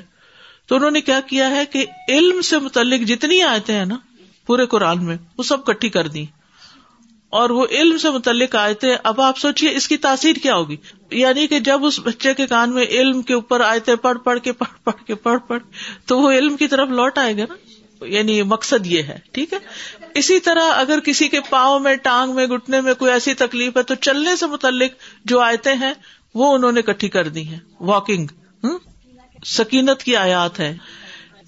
تو 0.68 0.76
انہوں 0.76 0.92
نے 0.92 1.02
کیا 1.02 1.20
کیا 1.20 1.50
ہے 1.50 1.66
کہ 1.66 1.86
علم 2.10 2.42
سے 2.42 2.60
متعلق 2.60 3.08
جتنی 3.08 3.42
آیتیں 3.42 3.76
ہیں 3.76 3.86
نا، 3.86 3.98
پورے 4.46 4.66
قرآن 4.66 5.06
میں، 5.06 5.18
وہ 5.38 5.44
سب 5.44 5.66
کٹھی 5.66 5.90
کر 5.90 6.08
دی 6.08 6.26
اور 7.30 7.50
وہ 7.50 7.66
علم 7.72 7.98
سے 7.98 8.10
متعلق 8.10 8.56
آئے 8.56 8.74
تھے 8.74 8.96
اب 9.04 9.22
آپ 9.22 9.38
سوچیے 9.38 9.76
اس 9.76 9.88
کی 9.88 9.98
تاثیر 9.98 10.36
کیا 10.36 10.56
ہوگی۔ 10.56 10.76
یعنی 11.12 11.48
کہ 11.48 11.60
جب 11.60 11.86
اس 11.86 12.00
بچے 12.00 12.34
کے 12.34 12.48
کان 12.48 12.74
میں 12.74 12.84
علم 12.84 13.22
کے 13.22 13.34
اوپر 13.34 13.62
آئے 13.62 13.80
تھے 13.80 13.96
پڑھ 13.96 14.18
پڑھ 14.18 14.40
کے 14.40 14.52
پڑھ 14.52 14.84
پڑھ 14.84 15.08
کے 15.08 15.16
پڑھ 15.16 15.40
پڑھ، 15.48 15.64
تو 16.06 16.20
وہ 16.20 16.32
علم 16.32 16.58
کی 16.58 16.68
طرف 16.68 16.90
لوٹ 16.90 17.18
آئے 17.18 17.38
گا 17.38 17.44
نا۔ 17.50 17.54
یعنی 18.06 18.42
مقصد 18.42 18.88
یہ 18.88 19.04
ہے، 19.04 19.20
ٹھیک 19.32 19.54
ہے؟ 19.54 19.58
اسی 20.16 20.40
طرح 20.40 20.64
اگر 20.76 21.00
کسی 21.00 21.28
کے 21.28 21.40
پاؤں 21.50 21.80
میں، 21.80 21.96
ٹانگ 21.96 22.36
میں 22.36 22.48
گٹنے 22.48 22.82
میں 22.82 22.94
کوئی 22.94 23.12
ایسی 23.12 23.34
تکلیف 23.34 23.78
ہے، 23.78 23.84
تو 23.84 23.96
چلنے 23.96 24.36
سے 24.36 24.48
متعلق 24.48 24.92
جو 25.26 25.40
آیتیں 25.40 25.76
ہیں، 25.76 25.94
وہ 26.36 26.56
انہوں 26.56 26.72
نے 26.72 26.82
کٹھی 26.82 27.10
کر 27.10 27.28
دی 27.28 27.48
ہیں۔ 27.48 27.60
واکنگ 27.80 28.28
سکینت 29.46 30.04
کی 30.04 30.16
آیات 30.16 30.60
ہے۔ 30.60 30.78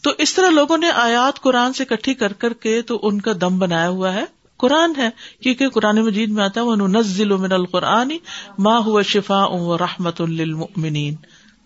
تو 0.02 0.12
اس 0.18 0.34
طرح 0.34 0.50
لوگوں 0.50 0.78
نے 0.78 0.92
آیات 0.92 1.42
قرآن 1.42 1.74
سے 1.74 1.86
کٹھی 1.86 2.14
کر 2.14 2.34
کر 2.34 2.54
کے 2.54 2.82
تو 2.82 3.00
ان 3.04 3.22
کا 3.22 3.32
دم 3.42 3.60
بنایا 3.60 3.90
ہوا 3.90 4.14
ہے۔ 4.14 4.26
قرآن 4.58 4.92
ہے، 4.98 5.10
کیونکہ 5.40 5.70
قرآن 5.70 6.02
مجید 6.02 6.30
میں 6.30 6.44
آتا 6.44 6.62
ہے 6.62 6.66
وہ 6.66 6.76
نزل 6.76 7.38
من 7.38 7.52
القرآن 7.52 8.12
ماں 8.60 8.80
ہوا 8.80 9.02
شفا 9.02 9.46
و 9.46 9.78
رحمت 9.78 10.22
للمؤمنین 10.22 11.16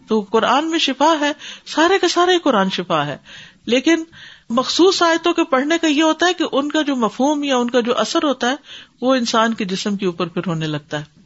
تو 0.07 0.19
قرآن 0.21 0.69
میں 0.69 0.79
شفا 0.79 1.13
ہے، 1.19 1.31
سارے 1.65 1.99
کا 1.99 2.07
سارے 2.07 2.37
قرآن 2.39 2.69
شفا 2.69 3.05
ہے۔ 3.05 3.17
لیکن 3.65 4.03
مخصوص 4.49 5.01
آیتوں 5.01 5.33
کے 5.33 5.43
پڑھنے 5.43 5.77
کا 5.77 5.87
یہ 5.87 6.03
ہوتا 6.03 6.25
ہے 6.25 6.33
کہ 6.33 6.45
ان 6.51 6.71
کا 6.71 6.81
جو 6.81 6.95
مفہوم 6.95 7.43
یا 7.43 7.57
ان 7.57 7.69
کا 7.69 7.79
جو 7.79 7.97
اثر 7.97 8.23
ہوتا 8.23 8.49
ہے، 8.49 8.55
وہ 9.01 9.15
انسان 9.15 9.53
کے 9.53 9.65
جسم 9.65 9.95
کے 9.95 10.05
اوپر 10.05 10.27
پھر 10.27 10.41
ہونے 10.47 10.67
لگتا 10.67 10.99
ہے۔ 10.99 11.18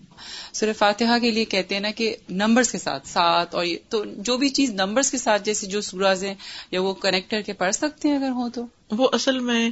سر 0.54 0.72
فاتحہ 0.78 1.20
کے 1.20 1.32
لیے 1.32 1.46
کہتے 1.46 1.76
ہیں 1.76 1.82
نا 1.82 1.92
کہ 1.92 2.16
نمبرز 2.30 2.72
کے 2.72 2.78
ساتھ، 2.78 3.08
سات 3.08 3.56
اور 3.56 3.66
تو 3.90 4.04
جو 4.18 4.38
بھی 4.38 4.50
چیز 4.50 4.70
نمبرز 4.70 5.12
کے 5.12 5.18
ساتھ، 5.18 5.46
جیسے 5.46 5.68
جو 5.68 5.82
سوراز 5.82 6.24
ہیں 6.24 6.36
یا 6.72 6.82
وہ 6.82 6.94
کنیکٹر 6.94 7.42
کے 7.42 7.54
پڑھ 7.54 7.76
سکتے 7.76 8.10
ہیں 8.10 8.16
اگر 8.16 8.30
ہو 8.30 8.50
تو۔ 8.50 8.66
وہ 8.92 9.10
اصل 9.14 9.40
میں 9.40 9.70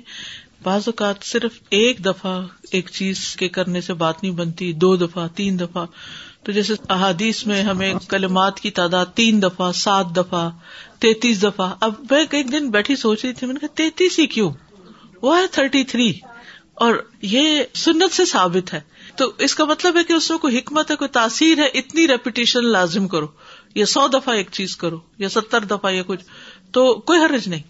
بعض 0.64 0.82
اوقات 0.86 1.16
صرف 1.24 1.52
ایک 1.70 2.06
دفعہ 2.06 2.48
ایک 2.72 2.90
چیز 2.90 3.36
کے 3.36 3.50
کرنے 3.50 3.82
سے 3.82 3.94
بات 3.94 4.24
نہیں 4.24 4.34
بنتی، 4.34 4.74
دو 4.74 4.96
دفعہ، 4.96 5.28
تین 5.28 5.60
دفعہ۔ 5.60 5.86
تو 6.44 6.52
جیسے 6.52 6.74
احادیث 6.90 7.46
میں 7.46 7.64
ہمیں 7.64 7.94
کلمات 8.10 8.60
کی 8.60 8.72
تعداد 8.72 9.06
تین 9.06 9.42
دفعہ، 9.42 9.72
سات 9.72 10.06
دفعہ، 10.18 10.50
تینتیس 11.00 11.44
دفعہ۔ 11.44 11.76
اب 11.80 11.94
میں 12.12 12.26
ایک 12.32 12.52
دن 12.52 12.70
بیٹھی 12.70 12.96
سوچ 12.96 13.26
رہی 13.26 13.34
تھی، 13.34 13.48
میں 13.48 13.54
نے 13.54 13.60
کہا 13.60 13.76
تینتیس 13.76 14.20
ہی 14.20 14.28
کیوں؟ 14.28 14.52
وہ 15.22 15.38
ہے 15.38 15.48
تھرٹی 15.52 15.84
تھری 15.84 16.14
اور 16.74 16.96
یہ 17.22 17.64
سنت 17.76 18.16
سے 18.16 18.26
ثابت 18.26 18.74
ہے۔ 18.74 18.82
تو 19.15 19.32
اس 19.38 19.56
کا 19.56 19.65
مطلب 19.65 19.98
ہے 19.98 20.03
کہ 20.03 20.13
اس 20.13 20.30
میں 20.30 20.38
کوئی 20.38 20.58
حکمت 20.58 20.91
ہے 20.91 20.96
کوئی 20.96 21.10
تاثیر 21.10 21.58
ہے 21.58 21.68
اتنی 21.74 22.08
ریپیٹیشن 22.08 22.65
لازم 22.65 23.08
کرو 23.08 23.27
یا 23.75 23.86
سو 23.86 24.08
دفعہ 24.08 24.36
ایک 24.36 24.50
چیز 24.51 24.75
کرو 24.75 25.00
یا 25.18 25.30
ستر 25.30 25.63
دفعہ 25.63 25.91
یا 25.91 26.03
کچھ 26.08 26.24
تو 26.72 26.94
کوئی 26.96 27.20
حرج 27.20 27.48
نہیں۔ 27.48 27.62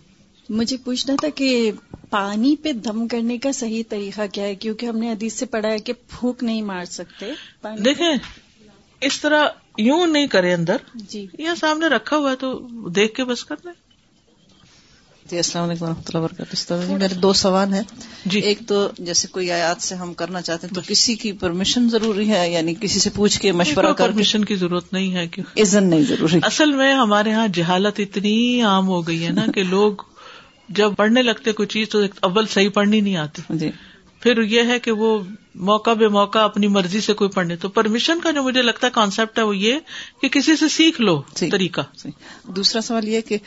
مجھے 0.49 0.77
پوچھنا 0.77 1.15
تھا 1.19 1.29
کہ 1.29 1.71
پانی 2.09 2.55
پہ 2.55 2.71
دم 2.71 3.07
کرنے 3.07 3.37
کا 3.37 3.51
صحیح 3.51 3.83
طریقہ 3.89 4.21
کیا 4.33 4.43
ہے؟ 4.43 4.55
کیونکہ 4.55 4.85
ہم 4.85 4.97
نے 4.97 5.11
حدیث 5.11 5.33
سے 5.33 5.45
پڑھا 5.45 5.69
ہے 5.69 5.77
کہ 5.77 5.93
پھونک 5.93 6.43
نہیں 6.43 6.61
مار 6.61 6.85
سکتے 6.85 7.31
دیکھیں 7.63 8.15
اس 9.01 9.21
طرح 9.21 9.47
یوں 9.77 10.07
نہیں 10.07 10.27
کرے 10.27 10.53
اندر 10.53 10.77
جی۔ 10.95 11.27
یا 11.37 11.55
سامنے 11.55 11.87
رکھا 11.87 12.17
ہوا 12.17 12.31
ہے 12.31 12.35
تو 12.35 12.67
دیکھ 12.89 13.15
کے 13.15 13.23
بس 13.23 13.45
کر 13.45 13.55
دیں 13.63 13.71
جی 15.31 15.37
السلام 15.37 15.69
علیکم 15.69 15.85
و 15.85 15.87
رحمۃ 15.87 16.01
اللہ 16.07 16.17
وبرکاتہ۔ 16.17 16.93
میرے 16.93 17.13
دو 17.13 17.33
سوال 17.33 17.73
ہیں۔ 17.73 17.81
جی۔ 18.25 18.39
ایک 18.39 18.59
تو 18.67 18.89
جیسے 18.99 19.27
کوئی 19.27 19.51
آیات 19.51 19.81
سے 19.81 19.95
ہم 19.95 20.13
کرنا 20.13 20.41
چاہتے 20.41 20.67
ہیں 20.67 20.75
تو 20.75 20.81
کسی 20.87 21.15
کی 21.15 21.31
پرمیشن 21.31 21.89
ضروری 21.89 22.29
ہے؟ 22.29 22.51
یعنی 22.51 22.73
کسی 22.81 22.99
سے 22.99 23.09
پوچھ 23.15 23.39
کے 23.39 23.51
مشورہ 23.51 23.93
کر 23.93 24.07
پرمیشن 24.07 24.45
کی 24.45 24.55
ضرورت 24.55 24.93
نہیں 24.93 25.13
ہے 25.13 25.27
کہ 25.27 25.41
عزن 25.61 25.83
نہیں 25.83 26.01
ضروری۔ 26.01 26.39
اصل 26.43 26.71
میں 26.71 26.93
ہمارے 26.93 27.29
یہاں 27.29 27.47
جہالت 27.47 27.99
اتنی 27.99 28.61
عام 28.61 28.87
ہو 28.87 29.07
گئی 29.07 29.25
ہے 29.25 29.31
نا 29.31 29.45
کہ 29.55 29.63
لوگ 29.63 29.91
جب 30.69 30.91
پڑھنے 30.97 31.21
لگتے 31.21 31.51
کوئی 31.51 31.67
چیز 31.67 31.89
تو 31.89 31.99
اول 32.19 32.45
صحیح 32.47 32.69
پڑھنی 32.69 33.01
نہیں 33.01 33.15
آتی۔ 33.15 33.41
جی۔ 33.49 33.71
پھر 34.19 34.41
یہ 34.41 34.61
ہے 34.67 34.79
کہ 34.79 34.91
وہ 34.91 35.19
موقع 35.55 35.93
بے 35.93 36.07
موقع 36.07 36.39
اپنی 36.39 36.67
مرضی 36.67 37.01
سے 37.01 37.13
کوئی 37.13 37.29
پڑھنے 37.29 37.55
تو 37.55 37.69
پرمیشن 37.69 38.19
کا 38.19 38.31
جو 38.31 38.43
مجھے 38.43 38.61
لگتا 38.61 38.87
ہے 38.87 38.91
کانسیپٹ 38.91 39.39
ہے 39.39 39.43
وہ 39.43 39.57
یہ 39.57 39.75
کہ 40.21 40.29
کسی 40.29 40.55
سے 40.55 40.67
سیکھ 40.67 41.01
لو 41.01 41.21
صحیح۔ 41.35 41.51
طریقہ۔ 41.51 41.81
صحیح۔ 41.97 42.51
دوسرا 42.51 42.81
سوال 42.81 43.07
یہ 43.07 43.21
کہ 43.21 43.37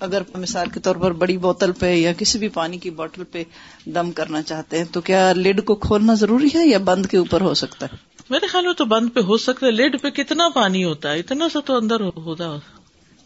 اگر 0.00 0.22
مثال 0.34 0.68
کے 0.68 0.80
طور 0.80 0.96
پر 0.96 1.12
بڑی 1.12 1.36
بوتل 1.36 1.72
پہ 1.72 1.94
یا 1.94 2.12
کسی 2.12 2.38
بھی 2.38 2.48
پانی 2.48 2.78
کی 2.78 2.90
بوتل 2.90 3.24
پہ 3.24 3.42
دم 3.86 4.12
کرنا 4.12 4.42
چاہتے 4.42 4.78
ہیں 4.78 4.84
تو 4.84 5.00
کیا 5.00 5.32
لڈ 5.32 5.64
کو 5.64 5.74
کھولنا 5.74 6.14
ضروری 6.14 6.48
ہے 6.54 6.68
یا 6.68 6.78
بند 6.78 7.06
کے 7.06 7.16
اوپر 7.16 7.40
ہو 7.40 7.54
سکتا 7.54 7.86
ہے؟ 7.86 7.96
میرے 8.30 8.46
خیال 8.46 8.66
میں 8.66 8.74
تو 8.74 8.84
بند 8.84 9.10
پہ 9.14 9.20
ہو 9.20 9.36
سکتا 9.36 9.66
ہے 9.66 9.70
لیڈ 9.70 10.02
پہ 10.02 10.10
کتنا 10.10 10.48
پانی 10.48 10.84
ہوتا 10.84 11.12
ہے 11.12 11.18
اتنا 11.18 11.48
سا 11.52 11.60
تو 11.60 11.76
اندر 11.76 12.00
ہوتا 12.00 12.56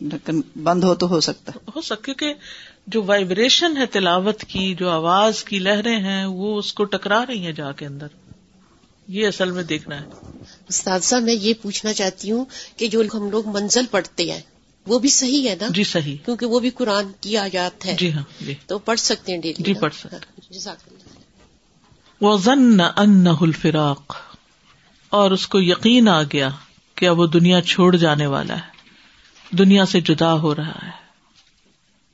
لیکن 0.01 0.43
بند 0.63 0.85
ہو 0.85 0.95
تو 0.95 1.09
ہو 1.09 1.21
سکتا 1.21 1.53
ہے۔ 1.55 1.71
ہو 1.77 1.81
سکے 1.81 2.15
کہ 2.15 2.35
جو 2.87 3.03
وائبریشن 3.03 3.77
ہے 3.77 3.87
تلاوت 3.87 4.41
کی 4.41 4.75
جو 4.75 4.89
آواز 4.89 5.45
کی 5.45 5.59
لہریں 5.59 6.01
ہیں 6.01 6.25
وہ 6.25 6.59
اس 6.59 6.73
کو 6.73 6.85
ٹکرا 6.85 7.25
رہی 7.29 7.45
ہیں 7.45 7.53
جا 7.53 7.73
کے 7.73 7.87
اندر۔ 7.87 8.07
یہ 9.09 9.29
اصل 9.29 9.51
میں 9.51 9.63
دیکھنا 9.63 10.01
ہے۔ 10.01 10.07
استاذہ 10.69 11.17
میں 11.17 11.35
یہ 11.35 11.55
پوچھنا 11.63 11.93
چاہتی 11.93 12.31
ہوں 12.31 12.45
کہ 12.77 12.87
جو 12.87 13.03
ہم 13.15 13.31
لوگ 13.31 13.47
منزل 13.47 13.87
پڑھتے 13.91 14.33
ہیں 14.33 14.41
وہ 14.87 14.99
بھی 14.99 15.09
صحیح 15.09 15.49
ہے 15.51 15.55
نا؟ 15.61 15.67
جی 15.71 15.85
صحیح۔ 15.85 16.17
کیونکہ 16.25 16.47
وہ 16.47 16.61
بھی 16.61 16.71
قرآن 16.71 17.13
کی 17.21 17.37
آیات 17.37 17.87
ہے 17.87 17.97
جی 17.99 18.13
ہاں 18.13 18.23
جی۔ 18.41 18.55
تو 18.67 18.79
پڑھ 18.79 19.01
سکتے 19.01 19.33
ہیں 19.33 19.41
ڈیلی 19.41 19.63
جی،؟ 19.63 19.75
پڑھ 19.75 19.95
سکتے 19.95 20.71
وہ 22.21 22.37
ضن 22.37 22.81
ان 22.97 23.27
الفراق۔ 23.41 24.17
اور 25.09 25.31
اس 25.31 25.49
کو 25.49 25.61
یقین 25.61 26.09
آ 26.09 26.23
گیا 26.23 26.49
کہ 26.95 27.09
اب 27.09 27.19
وہ 27.19 27.27
دنیا 27.27 27.63
چھوڑ 27.63 27.97
جانے 27.97 28.27
والا 28.27 28.57
ہے۔ 28.57 28.75
دنیا 29.57 29.87
سے 29.87 30.01
جدا 30.01 30.35
ہو 30.35 30.55
رہا 30.55 30.79
ہے۔ 30.83 30.91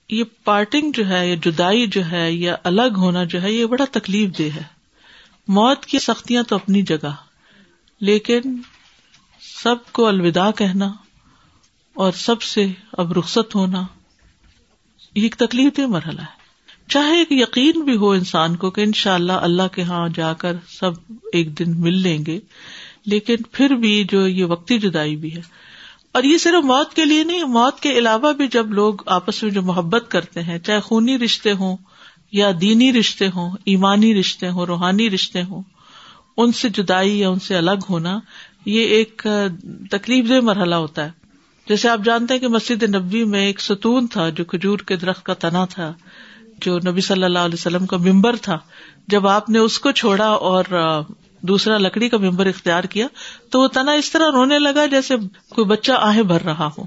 یہ 0.08 0.24
پارٹنگ 0.44 0.92
جو 0.92 1.08
ہے 1.08 1.28
یا 1.28 1.34
جدائی 1.34 1.86
جو 1.86 2.10
ہے 2.10 2.32
یا 2.32 2.56
الگ 2.64 2.94
ہونا 2.96 3.24
جو 3.24 3.42
ہے 3.42 3.52
یہ 3.52 3.66
بڑا 3.66 3.84
تکلیف 3.92 4.38
دہ 4.38 4.56
ہے۔ 4.56 4.62
موت 5.48 5.86
کی 5.86 5.98
سختیاں 5.98 6.42
تو 6.42 6.56
اپنی 6.56 6.82
جگہ 6.82 7.14
لیکن 8.00 8.62
سب 9.62 9.92
کو 9.92 10.06
الوداع 10.06 10.50
کہنا 10.50 10.92
اور 11.94 12.12
سب 12.12 12.42
سے 12.42 12.66
اب 12.92 13.12
رخصت 13.12 13.54
ہونا 13.54 13.82
یہ 15.14 15.22
ایک 15.22 15.36
تکلیف 15.36 15.76
دہ 15.76 15.86
مرحلہ 15.86 16.20
ہے۔ 16.20 16.40
چاہے 16.88 17.18
ایک 17.18 17.28
یقین 17.30 17.80
بھی 17.80 17.96
ہو 17.96 18.10
انسان 18.10 18.56
کو 18.56 18.70
کہ 18.70 18.80
انشاءاللہ 18.80 19.32
اللہ 19.32 19.62
اللہ 19.62 19.74
کے 19.74 19.82
ہاں 19.82 20.08
جا 20.14 20.32
کر 20.32 20.52
سب 20.68 20.90
ایک 21.32 21.58
دن 21.58 21.80
مل 21.80 22.02
لیں 22.02 22.26
گے، 22.26 22.40
لیکن 23.06 23.36
پھر 23.52 23.70
بھی 23.70 24.04
جو 24.10 24.28
یہ 24.28 24.44
وقتی 24.44 24.78
جدائی 24.78 25.16
بھی 25.16 25.36
ہے۔ 25.36 25.40
اور 26.12 26.22
یہ 26.22 26.38
صرف 26.38 26.64
موت 26.64 26.94
کے 26.94 27.04
لیے 27.04 27.24
نہیں، 27.24 27.44
موت 27.44 27.80
کے 27.80 27.98
علاوہ 27.98 28.32
بھی 28.32 28.48
جب 28.48 28.70
لوگ 28.70 28.94
آپس 29.06 29.42
میں 29.42 29.50
جو 29.50 29.62
محبت 29.62 30.04
کرتے 30.08 30.42
ہیں، 30.42 30.58
چاہے 30.58 30.80
خونی 30.80 31.18
رشتے 31.18 31.52
ہوں 31.52 31.76
یا 32.32 32.50
دینی 32.60 32.92
رشتے 32.92 33.28
ہوں، 33.28 33.56
ایمانی 33.64 34.20
رشتے 34.20 34.48
ہوں، 34.48 34.66
روحانی 34.66 35.10
رشتے 35.10 35.42
ہوں، 35.42 35.62
ان 36.36 36.52
سے 36.52 36.68
جدائی 36.68 37.18
یا 37.18 37.28
ان 37.28 37.38
سے 37.38 37.56
الگ 37.56 37.84
ہونا، 37.90 38.20
یہ 38.66 38.84
ایک 38.84 39.26
تکلیف 39.90 40.28
دہ 40.28 40.40
مرحلہ 40.40 40.74
ہوتا 40.74 41.04
ہے۔ 41.04 41.19
جیسے 41.70 41.88
آپ 41.88 42.00
جانتے 42.04 42.34
ہیں 42.34 42.40
کہ 42.40 42.48
مسجد 42.48 42.82
نبی 42.82 43.24
میں 43.24 43.46
ایک 43.46 43.60
ستون 43.60 44.06
تھا 44.06 44.28
جو 44.28 44.44
کھجور 44.44 44.78
کے 44.78 44.96
درخت 44.96 45.24
کا 45.24 45.34
تنا 45.34 45.64
تھا، 45.64 45.92
جو 46.60 46.78
نبی 46.78 47.00
صلی 47.00 47.24
اللہ 47.24 47.38
علیہ 47.38 47.54
وسلم 47.54 47.86
کا 47.86 47.96
ممبر 47.96 48.36
تھا۔ 48.36 48.58
جب 49.08 49.26
آپ 49.26 49.50
نے 49.50 49.58
اس 49.58 49.78
کو 49.78 49.90
چھوڑا 49.90 50.26
اور 50.26 50.64
دوسرا 51.40 51.78
لکڑی 51.78 52.08
کا 52.08 52.16
ممبر 52.16 52.46
اختیار 52.46 52.84
کیا، 52.84 53.06
تو 53.50 53.60
وہ 53.60 53.68
تنا 53.68 53.92
اس 53.92 54.12
طرح 54.12 54.30
رونے 54.32 54.58
لگا 54.58 54.86
جیسے 54.86 55.14
کوئی 55.48 55.64
بچہ 55.64 55.92
آہیں 55.92 56.22
بھر 56.22 56.42
رہا 56.42 56.68
ہو۔ 56.78 56.82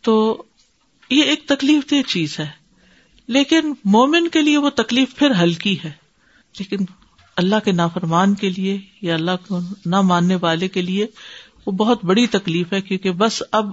تو 0.00 0.42
یہ 1.10 1.22
ایک 1.22 1.46
تکلیف 1.46 1.90
دہ 1.90 2.08
چیز 2.08 2.38
ہے۔ 2.38 2.48
لیکن 3.28 3.74
مومن 3.84 4.28
کے 4.28 4.42
لیے 4.42 4.56
وہ 4.56 4.70
تکلیف 4.70 5.16
پھر 5.16 5.30
ہلکی 5.42 5.76
ہے۔ 5.84 5.92
لیکن 6.58 6.84
اللہ 7.36 7.56
کے 7.64 7.72
نافرمان 7.72 8.34
کے 8.34 8.50
لیے 8.50 8.78
یا 9.02 9.14
اللہ 9.14 9.30
کو 9.48 9.60
نہ 9.86 10.00
ماننے 10.00 10.36
والے 10.40 10.68
کے 10.68 10.82
لیے 10.82 11.06
وہ 11.66 11.72
بہت 11.72 12.04
بڑی 12.04 12.26
تکلیف 12.26 12.72
ہے، 12.72 12.80
کیونکہ 12.80 13.10
بس 13.10 13.42
اب 13.52 13.66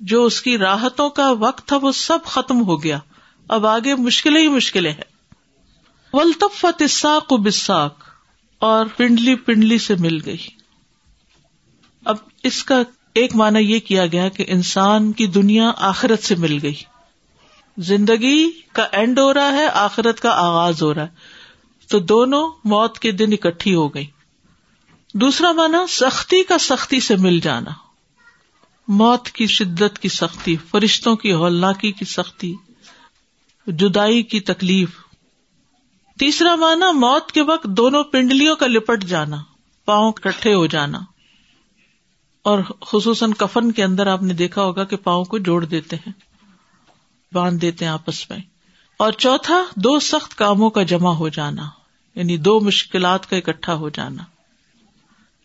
جو 0.00 0.24
اس 0.24 0.42
کی 0.42 0.58
راحتوں 0.58 1.10
کا 1.10 1.30
وقت 1.30 1.68
تھا، 1.68 1.76
وہ 1.76 1.92
سب 1.92 2.18
ختم 2.24 2.62
ہو 2.66 2.82
گیا۔ 2.82 2.98
اب 3.48 3.66
آگے 3.66 3.94
مشکلیں 3.94 4.42
ہی 4.42 4.48
مشکلیں 4.48 4.92
ہیں۔ 4.92 5.04
ولطفت 6.12 6.82
اساق 6.82 7.32
و 7.32 7.36
بساک 7.36 8.04
اور 8.58 8.86
پنڈلی 8.96 9.34
پنڈلی 9.34 9.78
سے 9.78 9.94
مل 9.94 10.18
گئی۔ 10.26 10.46
اب 12.04 12.16
اس 12.42 12.64
کا 12.64 12.82
ایک 13.14 13.36
معنی 13.36 13.60
یہ 13.60 13.78
کیا 13.78 14.06
گیا 14.06 14.28
کہ 14.28 14.44
انسان 14.48 15.12
کی 15.12 15.26
دنیا 15.26 15.72
آخرت 15.76 16.22
سے 16.22 16.34
مل 16.34 16.58
گئی۔ 16.62 16.74
زندگی 17.78 18.50
کا 18.72 18.86
اینڈ 18.92 19.18
ہو 19.18 19.34
رہا 19.34 19.52
ہے، 19.52 19.66
آخرت 19.66 20.20
کا 20.20 20.30
آغاز 20.30 20.82
ہو 20.82 20.94
رہا 20.94 21.02
ہے۔ 21.02 21.38
تو 21.88 21.98
دونوں 21.98 22.50
موت 22.64 22.98
کے 22.98 23.12
دن 23.12 23.32
اکٹھی 23.32 23.74
ہو 23.74 23.94
گئی 23.94 24.06
دوسرا 25.14 25.52
مانا 25.52 25.86
سختی 25.88 26.42
کا 26.42 26.58
سختی 26.58 27.00
سے 27.00 27.16
مل 27.16 27.40
جانا۔ 27.40 27.70
موت 28.88 29.28
کی 29.28 29.46
شدت 29.46 29.98
کی 29.98 30.08
سختی، 30.08 30.56
فرشتوں 30.56 31.16
کی 31.16 31.32
ہولناکی 31.32 31.92
کی 31.92 32.04
سختی، 32.04 32.54
جدائی 33.66 34.22
کی 34.22 34.40
تکلیف۔ 34.40 34.88
تیسرا 36.18 36.54
مانا 36.54 36.92
موت 36.92 37.32
کے 37.32 37.42
وقت 37.42 37.64
دونوں 37.64 38.04
پنڈلیوں 38.04 38.56
کا 38.56 38.66
لپٹ 38.66 39.04
جانا، 39.04 39.36
پاؤں 39.84 40.12
کٹھے 40.12 40.54
ہو 40.54 40.66
جانا۔ 40.66 40.98
اور 42.42 42.58
خصوصاً 42.80 43.32
کفن 43.32 43.72
کے 43.72 43.84
اندر 43.84 44.06
آپ 44.06 44.22
نے 44.22 44.34
دیکھا 44.34 44.62
ہوگا 44.62 44.84
کہ 44.84 44.96
پاؤں 44.96 45.24
کو 45.24 45.38
جوڑ 45.38 45.64
دیتے 45.64 45.96
ہیں، 45.96 46.12
باندھ 47.32 47.60
دیتے 47.60 47.84
ہیں 47.84 47.92
آپس 47.92 48.30
میں۔ 48.30 48.38
اور 48.96 49.12
چوتھا، 49.12 49.64
دو 49.76 50.00
سخت 50.00 50.34
کاموں 50.34 50.70
کا 50.70 50.82
جمع 50.82 51.10
ہو 51.10 51.28
جانا 51.28 51.68
یعنی 52.14 52.36
دو 52.36 52.60
مشکلات 52.60 53.30
کا 53.30 53.36
اکٹھا 53.36 53.74
ہو 53.74 53.88
جانا۔ 53.88 54.22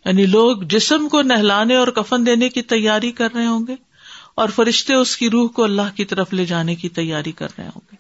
یعنی 0.05 0.25
لوگ 0.25 0.57
جسم 0.57 1.09
کو 1.09 1.21
نہلانے 1.21 1.75
اور 1.75 1.87
کفن 1.87 2.25
دینے 2.25 2.49
کی 2.49 2.61
تیاری 2.61 3.11
کر 3.11 3.33
رہے 3.33 3.45
ہوں 3.45 3.67
گے 3.67 3.75
اور 4.35 4.49
فرشتے 4.49 4.93
اس 4.93 5.17
کی 5.17 5.29
روح 5.29 5.49
کو 5.49 5.63
اللہ 5.63 5.95
کی 5.95 6.05
طرف 6.05 6.33
لے 6.33 6.45
جانے 6.45 6.75
کی 6.75 6.89
تیاری 6.89 7.31
کر 7.31 7.47
رہے 7.57 7.67
ہوں 7.67 7.81
گے۔ 7.91 7.95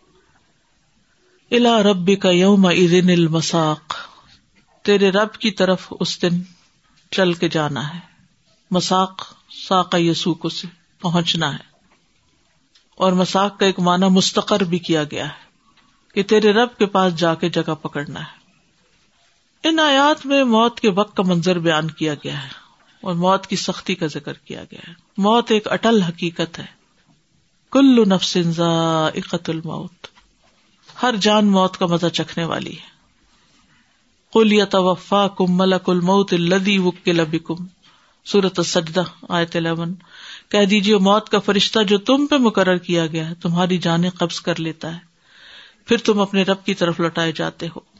الا 1.55 1.83
رب 1.83 2.21
کا 2.21 2.29
یوم 2.29 2.65
ادن 2.65 3.09
المساق۔ 3.09 3.95
تیرے 4.83 5.09
رب 5.09 5.33
کی 5.33 5.51
طرف 5.51 5.93
اس 5.99 6.21
دن 6.21 6.41
چل 7.11 7.33
کے 7.33 7.49
جانا 7.49 7.93
ہے۔ 7.93 7.99
مساق، 8.71 9.33
ساق 9.67 9.95
یسوک 9.95 10.51
سے 10.51 10.67
پہنچنا 11.01 11.53
ہے۔ 11.53 11.73
اور 12.95 13.11
مساق 13.11 13.59
کا 13.59 13.65
ایک 13.65 13.79
معنی 13.79 14.05
مستقر 14.05 14.63
بھی 14.63 14.79
کیا 14.79 15.03
گیا 15.03 15.25
ہے 15.25 15.43
کہ 16.13 16.23
تیرے 16.23 16.53
رب 16.53 16.77
کے 16.77 16.85
پاس 16.85 17.15
جا 17.15 17.35
کے 17.35 17.49
جگہ 17.49 17.75
پکڑنا 17.75 18.19
ہے۔ 18.19 18.42
ان 19.63 19.79
آیات 19.79 20.25
میں 20.25 20.43
موت 20.43 20.79
کے 20.79 20.89
وقت 20.89 21.17
کا 21.17 21.23
منظر 21.23 21.59
بیان 21.59 21.91
کیا 21.91 22.13
گیا 22.13 22.43
ہے 22.43 22.47
اور 23.01 23.13
موت 23.13 23.47
کی 23.47 23.55
سختی 23.55 23.95
کا 23.95 24.07
ذکر 24.07 24.33
کیا 24.33 24.63
گیا 24.63 24.79
ہے۔ 24.87 24.93
موت 25.17 25.51
ایک 25.51 25.67
اٹل 25.71 26.01
حقیقت 26.01 26.59
ہے۔ 26.59 26.65
کل 27.71 28.09
نفس 28.09 28.37
ذائقۃ 28.41 29.49
الموت۔ 29.49 30.07
ہر 31.03 31.15
جان 31.15 31.45
موت 31.45 31.77
کا 31.77 31.85
مزہ 31.85 32.07
چکھنے 32.07 32.45
والی 32.45 32.73
ہے۔ 32.73 32.93
کل 34.33 34.53
یا 34.53 34.65
توفا 34.65 35.27
کم 35.27 35.45
ملک 35.49 35.89
الموت 35.89 36.33
الدی 36.33 36.77
وکل 36.77 37.25
بکم۔ 37.25 37.55
سورت 38.25 38.59
السجدہ، 38.59 39.03
آیت 39.29 39.55
الیون۔ 39.55 39.93
کہہ 40.49 40.65
دیجیے 40.65 40.97
موت 40.97 41.29
کا 41.29 41.39
فرشتہ 41.39 41.83
جو 41.83 41.97
تم 41.97 42.27
پہ 42.27 42.35
مقرر 42.35 42.77
کیا 42.77 43.07
گیا 43.07 43.29
ہے، 43.29 43.35
تمہاری 43.35 43.77
جانیں 43.77 44.09
قبض 44.09 44.41
کر 44.41 44.59
لیتا 44.59 44.93
ہے۔ 44.93 44.99
پھر 45.85 45.97
تم 45.97 46.19
اپنے 46.19 46.43
رب 46.43 46.65
کی 46.65 46.73
طرف 46.73 46.99
لوٹائے 46.99 47.31
جاتے 47.31 47.67
ہو۔ 47.67 47.92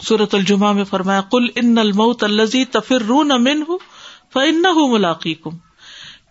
سورت 0.00 0.34
الجمہ 0.34 0.72
میں 0.72 0.84
فرمایا 0.84 1.20
کل 1.20 1.46
ان 1.54 1.78
الموت 1.78 2.24
الزی 2.24 2.64
تفر 2.64 3.02
رو 3.02 3.22
نمن 3.22 3.62
ہوں 3.68 3.78
فن 4.32 4.66
ہوں 4.66 4.92
ملاقی 4.92 5.34
کم 5.34 5.50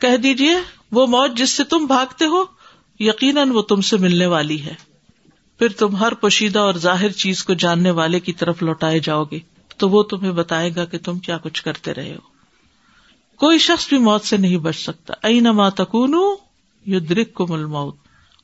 کہہ 0.02 0.18
دیجیے 0.18 0.56
وہ 0.92 1.08
موت 1.08 1.38
جس 1.38 1.50
سے 1.50 1.64
تم 1.64 1.86
بھاگتے 1.86 2.26
ہو، 2.26 2.44
یقیناً 3.00 3.50
وہ 3.50 3.62
تم 3.62 3.82
سے 3.82 3.98
ملنے 3.98 4.26
والی 4.26 4.66
ہے۔ 4.66 4.74
پھر 5.60 5.68
تم 5.70 5.96
ہر 5.96 6.14
پوشیدہ 6.14 6.60
اور 6.60 6.74
ظاہر 6.74 7.12
چیز 7.12 7.44
کو 7.44 7.54
جاننے 7.54 7.92
والے 7.92 8.20
کی 8.20 8.34
طرف 8.34 8.64
لوٹائے 8.64 9.00
جاؤ 9.00 9.24
گے، 9.24 9.40
تو 9.78 9.90
وہ 9.90 10.04
تمہیں 10.04 10.32
بتائے 10.32 10.72
گا 10.76 10.86
کہ 10.86 10.98
تم 10.98 11.20
کیا 11.20 11.38
کچھ 11.38 11.64
کرتے 11.64 11.94
رہے 11.94 12.14
ہو۔ 12.14 12.36
کوئی 13.36 13.58
شخص 13.58 13.90
بھی 13.90 13.98
موت 13.98 14.26
سے 14.26 14.38
نہیں 14.38 14.58
بچ 14.58 14.76
سکتا۔ 14.76 15.14
ائی 15.24 15.40
نما 15.40 15.70
تکون 15.70 16.16
یو 16.86 17.00
درک 17.00 17.34
کو 17.34 17.48
مل 17.48 17.66
موت 17.66 17.96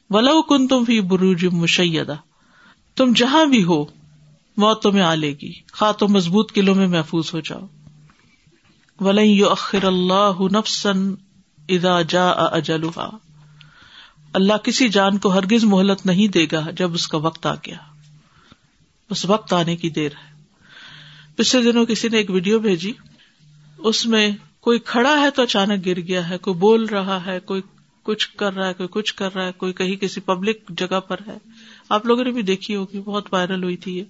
ولو 0.09 0.41
کن 0.41 0.67
تم 0.67 0.83
بھی 0.83 1.01
بروج 1.01 1.45
مشیدہ۔ 1.45 2.15
تم 2.95 3.13
جہاں 3.15 3.45
بھی 3.45 3.63
ہو 3.63 3.85
موت 4.62 4.84
تمہیں 4.84 5.03
آ 5.03 5.15
لے 5.15 5.36
گی۔ 5.41 5.53
خا 5.72 5.91
تو 5.91 6.08
مضبوط 6.08 6.53
قلعوں 6.53 6.75
میں 6.75 6.88
محفوظ 6.88 7.34
ہو 7.34 7.39
جاؤ۔ 7.39 7.65
ولئی 9.00 9.32
یو 9.32 9.50
اخر 9.50 9.84
اللہ 9.84 10.41
نفسن 10.41 11.13
ادا 11.70 12.01
جا 12.01 12.30
اجلحا 12.30 13.10
اللہ 14.34 14.58
کسی 14.58 14.89
جان 14.89 15.18
کو 15.18 15.34
ہرگز 15.34 15.63
مہلت 15.63 16.06
نہیں 16.06 16.27
دے 16.27 16.46
گا 16.51 16.72
جب 16.72 16.94
اس 16.94 17.08
کا 17.08 17.18
وقت 17.18 17.46
آ 17.46 17.56
گیا۔ 17.56 17.77
بس 19.12 19.25
وقت 19.25 19.53
آنے 19.53 19.75
کی 19.75 19.89
دیر 19.89 20.12
ہے۔ 20.12 20.44
پچھلے 21.36 21.72
دنوں 21.72 21.86
کسی 21.86 22.10
نے 22.10 22.18
ایک 22.18 22.30
ویڈیو 22.30 22.60
بھیجی۔ 22.60 22.91
اس 23.77 24.06
میں 24.06 24.32
کوئی 24.60 24.80
کھڑا 24.80 25.20
ہے 25.20 25.30
تو 25.30 25.41
اچانک 25.41 25.86
گر 25.86 26.00
گیا 26.00 26.30
ہے، 26.30 26.38
کوئی 26.38 26.53
بول 26.53 26.86
رہا 26.86 27.25
ہے، 27.25 27.39
کوئی 27.39 27.62
کچھ 28.03 28.30
کر 28.36 28.53
رہا 28.53 28.68
ہے، 28.68 28.74
کوئی 28.74 28.89
کچھ 28.91 29.13
کر 29.13 29.36
رہا 29.36 29.46
ہے، 29.46 29.51
کوئی 29.51 29.74
کہیں 29.74 29.96
کسی 29.96 30.22
پبلک 30.22 30.70
جگہ 30.70 31.00
پر 31.00 31.18
ہے۔ 31.27 31.38
آپ 31.89 32.06
لوگوں 32.06 32.24
نے 32.24 32.32
بھی 32.32 32.41
دیکھی 32.41 32.75
ہوگی، 32.75 33.00
بہت 33.00 33.27
وائرل 33.32 33.63
ہوئی 33.63 33.77
تھی 33.77 33.98
یہ۔ 33.98 34.03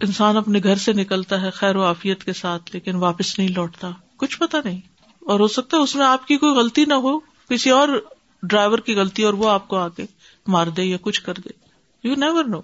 انسان 0.00 0.36
اپنے 0.36 0.60
گھر 0.62 0.76
سے 0.76 0.92
نکلتا 0.92 1.42
ہے 1.42 1.50
خیر 1.50 1.76
و 1.76 1.84
عافیت 1.84 2.24
کے 2.24 2.32
ساتھ، 2.32 2.70
لیکن 2.72 2.94
واپس 2.94 3.38
نہیں 3.38 3.48
لوٹتا۔ 3.48 3.90
کچھ 4.16 4.38
پتا 4.38 4.58
نہیں۔ 4.64 4.80
اور 5.20 5.40
ہو 5.40 5.46
سکتا 5.46 5.76
ہے 5.76 5.82
اس 5.82 5.96
میں 5.96 6.06
آپ 6.06 6.26
کی 6.26 6.36
کوئی 6.36 6.54
غلطی 6.54 6.84
نہ 6.84 6.94
ہو، 6.94 7.18
کسی 7.18 7.70
اور 7.70 7.88
ڈرائیور 8.42 8.78
کی 8.78 8.94
غلطی 8.94 9.22
اور 9.22 9.34
وہ 9.34 9.50
آپ 9.50 9.68
کو 9.68 9.76
آ 9.76 9.88
کے 9.88 10.06
مار 10.46 10.66
دے 10.66 10.82
یا 10.82 10.96
کچھ 11.00 11.22
کر 11.22 11.34
دے۔ 11.34 11.48
یو 12.08 12.14
نیور 12.14 12.44
نو 12.44 12.60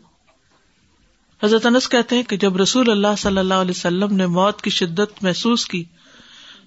حضرت 1.42 1.66
انس 1.66 1.88
کہتے 1.88 2.16
ہیں 2.16 2.22
کہ 2.22 2.36
جب 2.36 2.56
رسول 2.56 2.90
اللہ 2.90 3.14
صلی 3.18 3.38
اللہ 3.38 3.54
علیہ 3.54 3.70
وسلم 3.70 4.16
نے 4.16 4.26
موت 4.26 4.62
کی 4.62 4.70
شدت 4.70 5.24
محسوس 5.24 5.66
کی، 5.66 5.84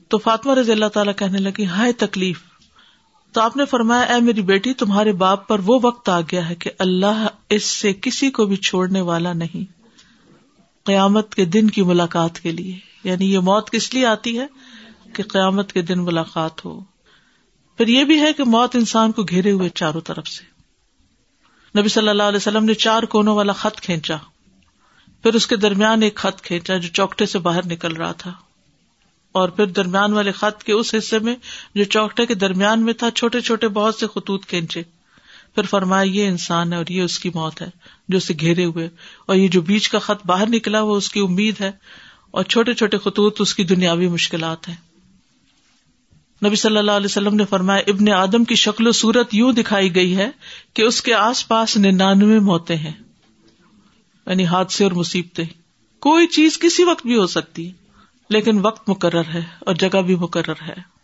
تو 0.07 0.17
فاطمہ 0.17 0.53
رضی 0.53 0.71
اللہ 0.71 0.85
تعالیٰ 0.85 1.13
کہنے 1.15 1.37
لگی 1.37 1.65
ہائے 1.65 1.91
تکلیف۔ 1.91 2.39
تو 3.31 3.41
آپ 3.41 3.57
نے 3.57 3.65
فرمایا، 3.65 4.01
اے 4.01 4.21
میری 4.21 4.41
بیٹی، 4.41 4.73
تمہارے 4.73 5.11
باپ 5.11 5.47
پر 5.47 5.59
وہ 5.59 5.79
وقت 5.83 6.09
آ 6.09 6.21
گیا 6.21 6.49
ہے 6.49 6.55
کہ 6.55 6.71
اللہ 6.79 7.27
اس 7.49 7.63
سے 7.63 7.93
کسی 7.93 8.31
کو 8.31 8.45
بھی 8.45 8.55
چھوڑنے 8.55 9.01
والا 9.01 9.33
نہیں۔ 9.33 9.74
قیامت 10.85 11.35
کے 11.35 11.45
دن 11.45 11.69
کی 11.69 11.81
ملاقات 11.81 12.39
کے 12.39 12.51
لیے۔ 12.51 12.79
یعنی 13.03 13.33
یہ 13.33 13.39
موت 13.39 13.71
کس 13.71 13.93
لیے 13.93 14.05
آتی 14.05 14.39
ہے؟ 14.39 14.47
کہ 15.13 15.23
قیامت 15.23 15.73
کے 15.73 15.81
دن 15.81 16.03
ملاقات 16.03 16.65
ہو۔ 16.65 16.79
پھر 17.77 17.87
یہ 17.87 18.03
بھی 18.03 18.21
ہے 18.21 18.33
کہ 18.33 18.43
موت 18.43 18.75
انسان 18.75 19.11
کو 19.11 19.23
گھیرے 19.23 19.51
ہوئے 19.51 19.69
چاروں 19.69 20.01
طرف 20.01 20.27
سے۔ 20.27 20.43
نبی 21.79 21.89
صلی 21.89 22.09
اللہ 22.09 22.23
علیہ 22.23 22.37
وسلم 22.37 22.65
نے 22.65 22.73
چار 22.73 23.03
کونوں 23.03 23.35
والا 23.35 23.53
خط 23.53 23.81
کھینچا۔ 23.81 24.17
پھر 25.23 25.33
اس 25.33 25.47
کے 25.47 25.55
درمیان 25.55 26.01
ایک 26.01 26.15
خط 26.15 26.41
کھینچا 26.41 26.77
جو 26.77 26.89
چوکٹے 26.89 27.25
سے 27.25 27.39
باہر 27.39 27.65
نکل 27.65 27.95
رہا 27.95 28.11
تھا۔ 28.11 28.33
اور 29.31 29.49
پھر 29.49 29.65
درمیان 29.65 30.13
والے 30.13 30.31
خط 30.31 30.63
کے 30.63 30.73
اس 30.73 30.95
حصے 30.97 31.19
میں 31.19 31.35
جو 31.75 31.83
چوکٹے 31.83 32.25
کے 32.25 32.35
درمیان 32.35 32.85
میں 32.85 32.93
تھا، 32.93 33.11
چھوٹے 33.11 33.41
چھوٹے 33.41 33.67
بہت 33.67 33.95
سے 33.95 34.07
خطوط 34.07 34.45
کھینچے۔ 34.45 34.81
پھر 35.55 35.63
فرمایا، 35.63 36.03
یہ 36.03 36.27
انسان 36.27 36.73
ہے 36.73 36.77
اور 36.77 36.91
یہ 36.91 37.01
اس 37.01 37.19
کی 37.19 37.29
موت 37.33 37.61
ہے۔ 37.61 37.69
جو 38.09 38.17
اسے 38.17 38.33
گھیرے 38.39 38.65
ہوئے 38.65 38.89
اور 39.25 39.35
یہ 39.35 39.47
جو 39.47 39.61
بیچ 39.61 39.89
کا 39.89 39.99
خط 39.99 40.25
باہر 40.25 40.49
نکلا 40.49 40.81
وہ 40.81 40.95
اس 40.95 41.09
کی 41.09 41.19
امید 41.19 41.61
ہے 41.61 41.71
اور 42.31 42.43
چھوٹے 42.43 42.73
چھوٹے 42.73 42.97
خطوط 42.97 43.41
اس 43.41 43.55
کی 43.55 43.63
دنیاوی 43.63 44.07
مشکلات 44.07 44.67
ہیں۔ 44.67 44.75
نبی 46.45 46.55
صلی 46.55 46.77
اللہ 46.77 46.91
علیہ 46.91 47.05
وسلم 47.05 47.35
نے 47.35 47.45
فرمایا، 47.45 47.81
ابن 47.87 48.09
آدم 48.09 48.43
کی 48.43 48.55
شکل 48.55 48.87
و 48.87 48.91
صورت 48.91 49.33
یوں 49.33 49.53
دکھائی 49.53 49.95
گئی 49.95 50.17
ہے 50.17 50.29
کہ 50.73 50.81
اس 50.81 51.01
کے 51.01 51.13
آس 51.13 51.47
پاس 51.47 51.77
ننانوے 51.77 52.39
موتیں 52.39 52.75
ہیں 52.75 52.93
یعنی 54.27 54.45
حادثے 54.45 54.83
اور 54.83 54.91
مصیبتیں۔ 54.91 55.45
کوئی 55.99 56.27
چیز 56.27 56.59
کسی 56.59 56.83
وقت 56.83 57.07
بھی 57.07 57.17
ہو 57.17 57.27
سکتی، 57.27 57.71
لیکن 58.29 58.59
وقت 58.61 58.89
مقرر 58.89 59.23
ہے 59.33 59.41
اور 59.59 59.75
جگہ 59.75 60.01
بھی 60.01 60.15
مقرر 60.15 60.61
ہے۔ 60.67 60.95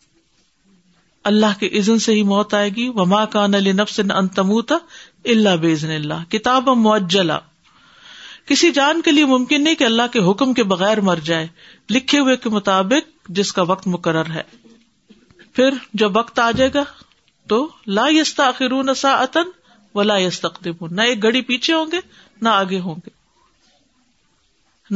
اللہ 1.24 1.60
کے 1.60 1.67
عزن 1.67 2.00
سے 2.00 2.13
ہی 2.13 2.24
موت 2.24 2.53
آئے 2.53 2.70
گی۔ 2.70 2.89
وما 2.89 3.25
کان 3.25 3.55
علی 3.55 3.72
نفس 3.72 4.01
انتموتا 4.15 4.75
اللہ 5.25 5.56
بزن 5.62 5.92
اللہ 5.92 6.32
کتاب 6.32 6.70
معجلا 6.70 7.40
کسی 8.46 8.72
جان 8.72 9.01
کے 9.01 9.12
لیے 9.12 9.25
ممکن 9.25 9.63
نہیں 9.63 9.75
کہ 9.75 9.84
اللہ 9.84 10.01
کے 10.12 10.20
حکم 10.32 10.54
کے 10.54 10.63
بغیر 10.63 11.01
مر 11.01 11.16
جائے، 11.16 11.48
لکھے 11.90 12.20
ہوئے 12.20 12.38
کے 12.38 12.50
مطابق 12.50 13.30
جس 13.30 13.54
کا 13.54 13.62
وقت 13.62 13.88
مقرر 13.88 14.30
ہے۔ 14.30 14.42
پھر 15.54 15.70
جب 15.94 16.18
وقت 16.18 16.40
آ 16.40 16.51
جائے 16.51 16.70
گا 16.74 16.84
تو 17.48 17.70
لا 17.88 18.06
یستا 18.10 18.51
خرون 18.51 18.94
سا 18.94 19.24
عطن 19.24 19.50
و 19.96 20.04
لا 20.04 20.18
یس 20.18 20.46
نہ 20.92 21.01
ایک 21.01 21.24
گڑی 21.24 21.42
پیچھے 21.42 21.74
ہوں 21.74 21.86
گے، 21.92 22.00
نہ 22.42 22.50
آگے 22.50 22.80
ہوں 22.80 22.96
گے۔ 22.96 23.22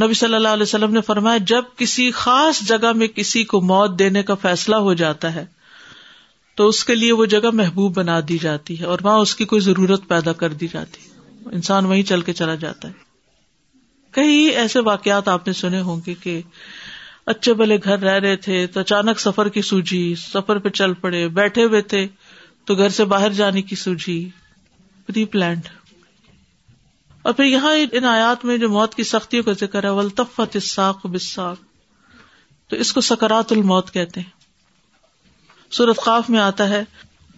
نبی 0.05 0.13
صلی 0.13 0.35
اللہ 0.35 0.47
علیہ 0.47 0.63
وسلم 0.63 0.93
نے 0.93 1.01
فرمایا، 1.01 1.37
جب 1.37 1.63
کسی 1.77 2.11
خاص 2.11 2.61
جگہ 2.61 2.91
میں 2.91 3.07
کسی 3.07 3.43
کو 3.43 3.61
موت 3.61 3.99
دینے 3.99 4.23
کا 4.23 4.35
فیصلہ 4.35 4.75
ہو 4.75 4.93
جاتا 4.93 5.35
ہے 5.35 5.45
تو 6.55 6.67
اس 6.67 6.85
کے 6.85 6.95
لیے 6.95 7.11
وہ 7.11 7.25
جگہ 7.25 7.51
محبوب 7.53 7.95
بنا 7.95 8.19
دی 8.29 8.37
جاتی 8.37 8.79
ہے 8.79 8.85
اور 8.85 8.99
وہاں 9.03 9.17
اس 9.17 9.35
کی 9.35 9.45
کوئی 9.45 9.61
ضرورت 9.61 10.07
پیدا 10.07 10.33
کر 10.33 10.53
دی 10.53 10.67
جاتی 10.67 11.01
ہے۔ 11.01 11.15
انسان 11.51 11.85
وہیں 11.85 12.03
چل 12.03 12.21
کے 12.21 12.33
چلا 12.33 12.55
جاتا 12.55 12.87
ہے۔ 12.87 12.93
کئی 14.11 14.33
ایسے 14.33 14.79
واقعات 14.79 15.27
آپ 15.27 15.47
نے 15.47 15.53
سنے 15.53 15.81
ہوں 15.81 16.01
گے 16.07 16.13
کہ 16.13 16.41
اچھے 17.25 17.53
بلے 17.53 17.77
گھر 17.83 17.99
رہ 17.99 18.19
رہے 18.19 18.35
تھے 18.35 18.67
تو 18.67 18.79
اچانک 18.79 19.19
سفر 19.19 19.49
کی 19.49 19.61
سوجی 19.61 20.15
سفر 20.17 20.57
پہ 20.57 20.69
چل 20.69 20.93
پڑے، 20.93 21.27
بیٹھے 21.27 21.63
ہوئے 21.63 21.81
تھے 21.81 22.07
تو 22.65 22.75
گھر 22.75 22.89
سے 22.89 23.05
باہر 23.05 23.29
جانے 23.29 23.61
کی 23.61 23.75
سوجی 23.75 24.29
پری 25.05 25.25
پلانٹ 25.25 25.67
اور 27.21 27.33
پھر 27.33 27.43
یہاں 27.43 27.75
ان 27.91 28.05
آیات 28.05 28.45
میں 28.45 28.57
جو 28.57 28.69
موت 28.69 28.95
کی 28.95 29.03
سختیوں 29.03 29.43
کا 29.43 29.51
ذکر 29.51 29.83
ہے 29.83 29.89
ولطفت 29.89 30.55
اساق 30.55 31.05
بساق 31.05 31.57
تو 32.67 32.75
اس 32.75 32.93
کو 32.93 33.01
سکرات 33.01 33.51
الموت 33.51 33.91
کہتے 33.91 34.21
ہیں۔ 34.21 34.44
سورت 35.75 35.97
خاف 35.97 36.29
میں 36.29 36.39
آتا 36.39 36.69
ہے 36.69 36.83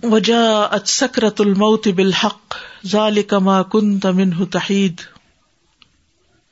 وجا 0.04 0.78
سکرت 0.86 1.42
الموت 1.42 1.88
بالحق 1.88 2.56
ذالک 2.86 3.34
ما 3.34 3.64
کنت 3.64 4.06
منہ 4.06 4.44
تحید 4.52 5.02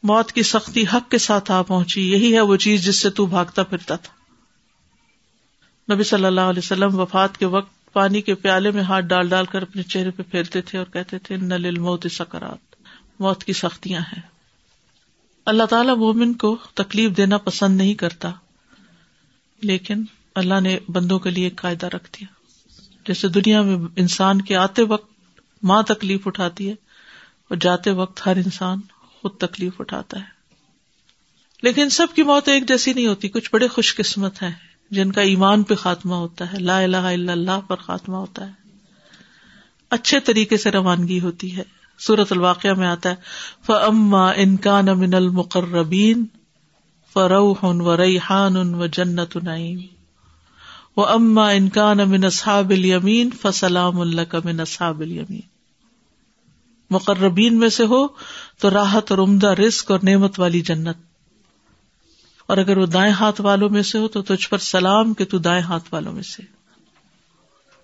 موت 0.03 0.31
کی 0.31 0.43
سختی 0.43 0.83
حق 0.93 1.11
کے 1.11 1.17
ساتھ 1.17 1.51
آ 1.51 1.61
پہنچی، 1.61 2.11
یہی 2.11 2.33
ہے 2.35 2.41
وہ 2.41 2.55
چیز 2.55 2.83
جس 2.85 3.01
سے 3.01 3.09
تو 3.09 3.25
بھاگتا 3.25 3.63
پھرتا 3.63 3.95
تھا۔ 3.95 4.13
نبی 5.93 6.03
صلی 6.03 6.25
اللہ 6.25 6.41
علیہ 6.41 6.65
وسلم 6.65 6.99
وفات 6.99 7.37
کے 7.37 7.45
وقت 7.45 7.93
پانی 7.93 8.21
کے 8.21 8.35
پیالے 8.35 8.71
میں 8.71 8.83
ہاتھ 8.83 9.05
ڈال 9.05 9.29
ڈال 9.29 9.45
کر 9.45 9.61
اپنے 9.61 9.83
چہرے 9.83 10.11
پہ 10.11 10.23
پھیرتے 10.23 10.61
تھے 10.61 10.77
اور 10.77 10.87
کہتے 10.93 11.19
تھے 11.19 11.37
نل 11.37 11.79
موت 11.79 12.07
سکرات 12.11 12.75
موت 13.19 13.43
کی 13.43 13.53
سختیاں 13.53 14.01
ہیں۔ 14.01 14.21
اللہ 15.45 15.63
تعالی 15.63 15.93
مومن 15.95 16.33
کو 16.33 16.57
تکلیف 16.73 17.17
دینا 17.17 17.37
پسند 17.37 17.77
نہیں 17.77 17.93
کرتا، 17.93 18.31
لیکن 19.61 20.03
اللہ 20.35 20.59
نے 20.59 20.79
بندوں 20.87 21.19
کے 21.19 21.29
لیے 21.29 21.43
ایک 21.43 21.55
قاعدہ 21.55 21.85
رکھ 21.85 22.09
دیا۔ 22.13 22.27
جیسے 23.07 23.27
دنیا 23.27 23.61
میں 23.61 23.77
انسان 23.95 24.41
کے 24.41 24.55
آتے 24.55 24.83
وقت 24.83 25.11
ماں 25.63 25.83
تکلیف 25.83 26.27
اٹھاتی 26.27 26.69
ہے، 26.69 26.73
اور 27.49 27.57
جاتے 27.57 27.91
وقت 27.91 28.27
ہر 28.27 28.35
انسان 28.35 28.79
خود 29.21 29.37
تکلیف 29.37 29.81
اٹھاتا 29.81 30.19
ہے۔ 30.19 30.33
لیکن 31.63 31.89
سب 31.89 32.07
کی 32.15 32.23
موت 32.23 32.47
ایک 32.47 32.67
جیسی 32.67 32.93
نہیں 32.93 33.07
ہوتی، 33.07 33.29
کچھ 33.29 33.49
بڑے 33.53 33.67
خوش 33.67 33.95
قسمت 33.95 34.41
ہیں 34.41 34.51
جن 34.91 35.11
کا 35.11 35.21
ایمان 35.21 35.63
پہ 35.63 35.75
خاتمہ 35.75 36.15
ہوتا 36.15 36.53
ہے، 36.53 36.59
لا 36.59 36.79
الہ 36.79 36.97
الا 36.97 37.31
اللہ 37.31 37.59
پر 37.67 37.75
خاتمہ 37.75 38.15
ہوتا 38.15 38.47
ہے۔ 38.47 38.51
اچھے 39.89 40.19
طریقے 40.19 40.57
سے 40.57 40.71
روانگی 40.71 41.19
ہوتی 41.19 41.57
ہے۔ 41.57 41.63
سورت 41.99 42.31
الواقع 42.31 42.73
میں 42.77 42.87
آتا 42.87 43.09
ہے 43.09 43.15
فما 43.65 44.29
انکان 44.35 44.85
من 44.85 45.13
المقربین 45.13 46.25
فروح 47.13 47.63
و 47.63 47.97
ریحان 47.97 48.55
و 48.57 48.85
جنت 48.85 49.37
نعیم 49.43 49.94
وہ 50.97 51.05
اما 51.05 51.49
انکان 51.49 51.97
من 51.97 52.23
اصحاب 52.23 52.69
الیمین 52.69 53.29
فسلام 53.41 53.99
اللہ 53.99 54.21
کا 54.21 54.39
من 54.43 54.59
اصحاب 54.59 55.01
الیمین۔ 55.01 55.55
مقربین 56.89 57.59
میں 57.59 57.69
سے 57.69 57.85
ہو 57.85 58.07
تو 58.59 58.69
راحت 58.69 59.11
اور 59.11 59.19
عمدہ 59.19 59.47
رسک 59.47 59.91
اور 59.91 59.99
نعمت 60.03 60.39
والی 60.39 60.61
جنت۔ 60.61 60.97
اور 62.47 62.57
اگر 62.57 62.77
وہ 62.77 62.85
دائیں 62.85 63.13
ہاتھ 63.13 63.41
والوں 63.41 63.69
میں 63.69 63.81
سے 63.81 63.97
ہو 63.97 64.07
تو 64.07 64.21
تجھ 64.21 64.49
پر 64.49 64.57
سلام 64.57 65.13
کہ 65.13 65.25
تو 65.25 65.37
دائیں 65.37 65.61
ہاتھ 65.61 65.83
والوں 65.91 66.13
میں 66.13 66.23
سے۔ 66.23 66.43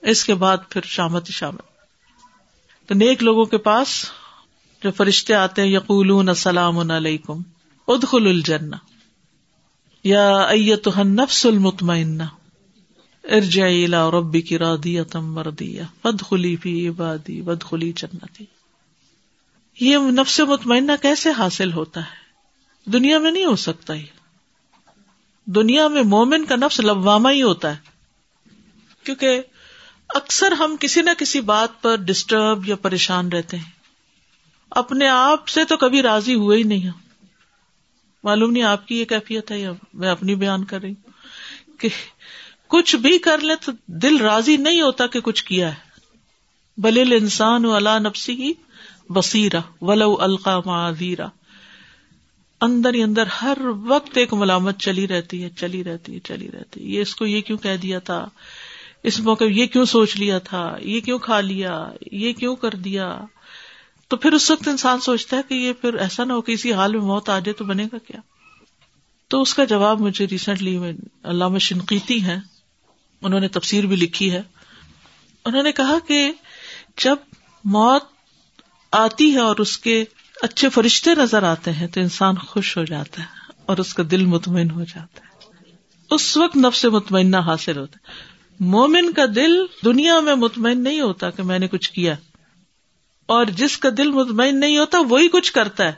اس 0.02 0.26
کے 0.26 0.34
بعد 0.34 0.58
پھر 0.69 0.82
شامت 0.82 1.30
ہی 1.30 1.34
شامت۔ 1.34 1.62
تو 2.88 2.95
نیک 2.95 3.24
لوگوں 3.24 3.45
کے 3.45 3.58
پاس 3.58 4.12
جو 4.84 4.91
فرشتے 4.91 5.34
آتے 5.34 5.62
ہیں 5.62 5.69
یقول 5.69 6.30
السلام 6.30 6.91
علیکم 6.91 7.41
ادخل 7.88 8.28
الجنہ۔ 8.28 8.76
یا 10.04 10.38
ایت 10.38 10.88
نفس 10.97 11.45
المطمئنہ۔ 11.45 12.24
ارجعی 13.24 13.84
الى 13.84 14.18
ربک 14.18 14.54
راضیۃ 14.54 15.16
مرضیہ، 15.16 15.82
فادخلی 16.02 16.56
فی 16.56 16.88
عبادی 16.88 17.42
وادخلی 17.42 17.92
جنتی۔ 17.96 18.46
یہ 19.80 19.98
نفس 19.98 20.40
مطمئنہ 20.40 20.92
کیسے 21.02 21.30
حاصل 21.32 21.74
ہوتا 21.74 22.02
ہے؟ 22.02 22.22
دنیا 22.92 23.20
میں 23.20 23.32
نہیں 23.32 23.46
ہو 23.46 23.56
سکتا 23.56 23.94
یہ۔ 23.94 24.06
دنیا 25.46 25.88
میں 25.88 26.04
مومن 26.04 26.46
کا 26.46 26.56
نفس 26.56 26.80
لوامہ 26.80 27.30
ہی 27.30 27.42
ہوتا 27.42 27.72
ہے۔ 27.72 27.78
کیونکہ 29.04 29.42
اکثر 30.10 30.52
ہم 30.52 30.76
کسی 30.80 31.02
نہ 31.02 31.10
کسی 31.18 31.42
بات 31.42 31.82
پر 31.82 31.96
ڈسٹرب 31.96 32.70
یا 32.70 32.76
پریشان 32.76 33.30
رہتے 33.30 33.58
ہیں۔ 33.58 33.82
اپنے 34.70 35.08
آپ 35.08 35.48
سے 35.48 35.66
تو 35.66 35.78
کبھی 35.78 36.02
راضی 36.02 36.34
ہوئے 36.34 36.58
ہی 36.58 36.64
نہیں 36.64 36.90
ہوں 36.90 37.00
معلوم 38.24 38.52
نہیں 38.52 38.64
آپ 38.64 38.88
کی 38.88 39.00
یہ 39.00 39.06
کیفیت 39.06 39.52
ہے 39.52 39.60
یا 39.60 39.72
میں 39.94 40.10
اپنی 40.10 40.36
بیان 40.36 40.64
کر 40.64 40.82
رہی 40.82 40.92
ہوں 40.92 41.12
کہ 41.80 41.90
کچھ 42.72 42.96
بھی 42.96 43.18
کر 43.18 43.38
لے 43.38 43.56
تو 43.56 43.72
دل 43.88 44.18
راضی 44.18 44.58
نہیں 44.58 44.82
ہوتا 44.82 45.08
کہ 45.08 45.22
کچھ 45.22 45.44
کیا 45.44 45.70
ہے۔ 45.70 45.80
بلل 46.78 47.18
انسان 47.22 47.66
اللہ 47.66 48.00
نفسی 48.00 48.36
کی 48.36 48.54
بصیرہ، 49.10 49.60
ولو 49.82 50.18
القا 50.20 50.60
معذیرہ 50.66 51.28
اندر 52.62 52.94
ہی 52.94 53.04
اندر 53.04 53.24
ہر 53.42 53.58
وقت 53.86 54.18
ایک 54.18 54.34
ملامت 54.34 54.80
چلی 54.80 55.08
رہتی 55.08 55.44
ہے، 55.44 55.50
چلی 55.50 55.84
رہتی 55.84 56.16
ہے، 56.16 56.20
چلی 56.20 56.52
رہتی 56.52 56.80
ہے۔ 56.80 56.86
یہ 56.86 57.02
اس 57.02 57.16
کو 57.16 57.26
یہ 57.26 57.42
کیوں 57.42 57.58
کہہ 57.58 57.78
دیا 57.78 58.00
تھا؟ 58.00 58.30
اس 59.04 59.20
موقع 59.20 59.44
یہ 59.44 59.66
کیوں 59.66 59.86
سوچ 59.86 60.18
لیا 60.18 60.40
تھا؟ 60.40 60.76
یہ 60.82 61.00
کیوں 61.00 61.20
کھا 61.20 61.40
لیا؟ 61.40 61.90
یہ 62.12 62.34
کیوں 62.34 62.56
کر 62.56 62.70
دیا؟ 62.70 63.22
تو 64.08 64.18
پھر 64.18 64.32
اس 64.32 64.52
وقت 64.52 64.68
انسان 64.68 65.00
سوچتا 65.00 65.38
ہے 65.38 65.42
کہ 65.48 65.54
یہ 65.54 65.74
پھر 65.74 65.94
ایسا 65.94 66.24
نہ 66.24 66.34
ہو 66.34 66.42
کہ 66.42 66.52
اسی 66.52 66.74
حال 66.74 66.92
میں 66.92 67.02
موت 67.02 67.30
آ 67.30 67.40
جائے 67.40 67.54
تو 67.54 67.66
بنے 67.66 67.86
گا 67.86 67.98
کیا؟ 67.98 68.20
تو 69.28 69.42
اس 69.42 69.54
کا 69.54 69.64
جواب 69.64 70.02
مجھے 70.02 70.28
ریسنٹلی 70.28 70.80
علامہ 71.24 71.58
شنقیتی 71.58 72.24
ہے 72.24 72.51
انہوں 73.22 73.40
نے 73.40 73.48
تفسیر 73.48 73.86
بھی 73.86 73.96
لکھی 73.96 74.32
ہے۔ 74.32 74.42
انہوں 75.46 75.64
نے 75.64 75.72
کہا 75.72 76.00
کہ 76.08 76.32
جب 77.04 77.16
موت 77.66 78.04
آتی 78.92 79.34
ہے 79.34 79.40
اور 79.40 79.56
اس 79.56 79.78
کے 79.78 80.04
اچھے 80.42 80.70
فرشتے 80.70 81.16
نظر 81.16 81.44
آتے 81.44 81.72
ہیں 81.72 81.88
تو 81.88 82.02
انسان 82.02 82.36
خوش 82.36 82.78
ہو 82.78 82.84
جاتا 82.84 83.22
ہے 83.22 83.28
اور 83.66 83.78
اس 83.78 83.94
کا 83.94 84.04
دل 84.12 84.26
مطمئن 84.26 84.72
ہو 84.72 84.84
جاتا 84.84 85.22
ہے۔ 85.22 85.32
اس 86.12 86.38
وقت 86.38 86.58
نفس 86.58 86.86
مطمئنہ 86.86 87.38
حاصل 87.38 87.78
ہوتا 87.78 87.98
ہے۔ 87.98 88.32
مومن 88.60 89.14
کا 89.14 89.26
دل 89.36 89.66
دنیا 89.86 90.20
میں 90.20 90.36
مطمئن 90.36 90.84
نہیں 90.84 91.02
ہوتا 91.02 91.30
کہ 91.30 91.44
میں 91.44 91.60
نے 91.60 91.68
کچھ 91.68 91.92
کیا۔ 91.92 92.16
اور 93.26 93.46
جس 93.46 93.78
کا 93.78 93.90
دل 93.98 94.12
مطمئن 94.12 94.60
نہیں 94.60 94.78
ہوتا 94.78 95.00
وہی 95.00 95.28
کچھ 95.28 95.54
کرتا 95.54 95.84
ہے۔ 95.84 95.94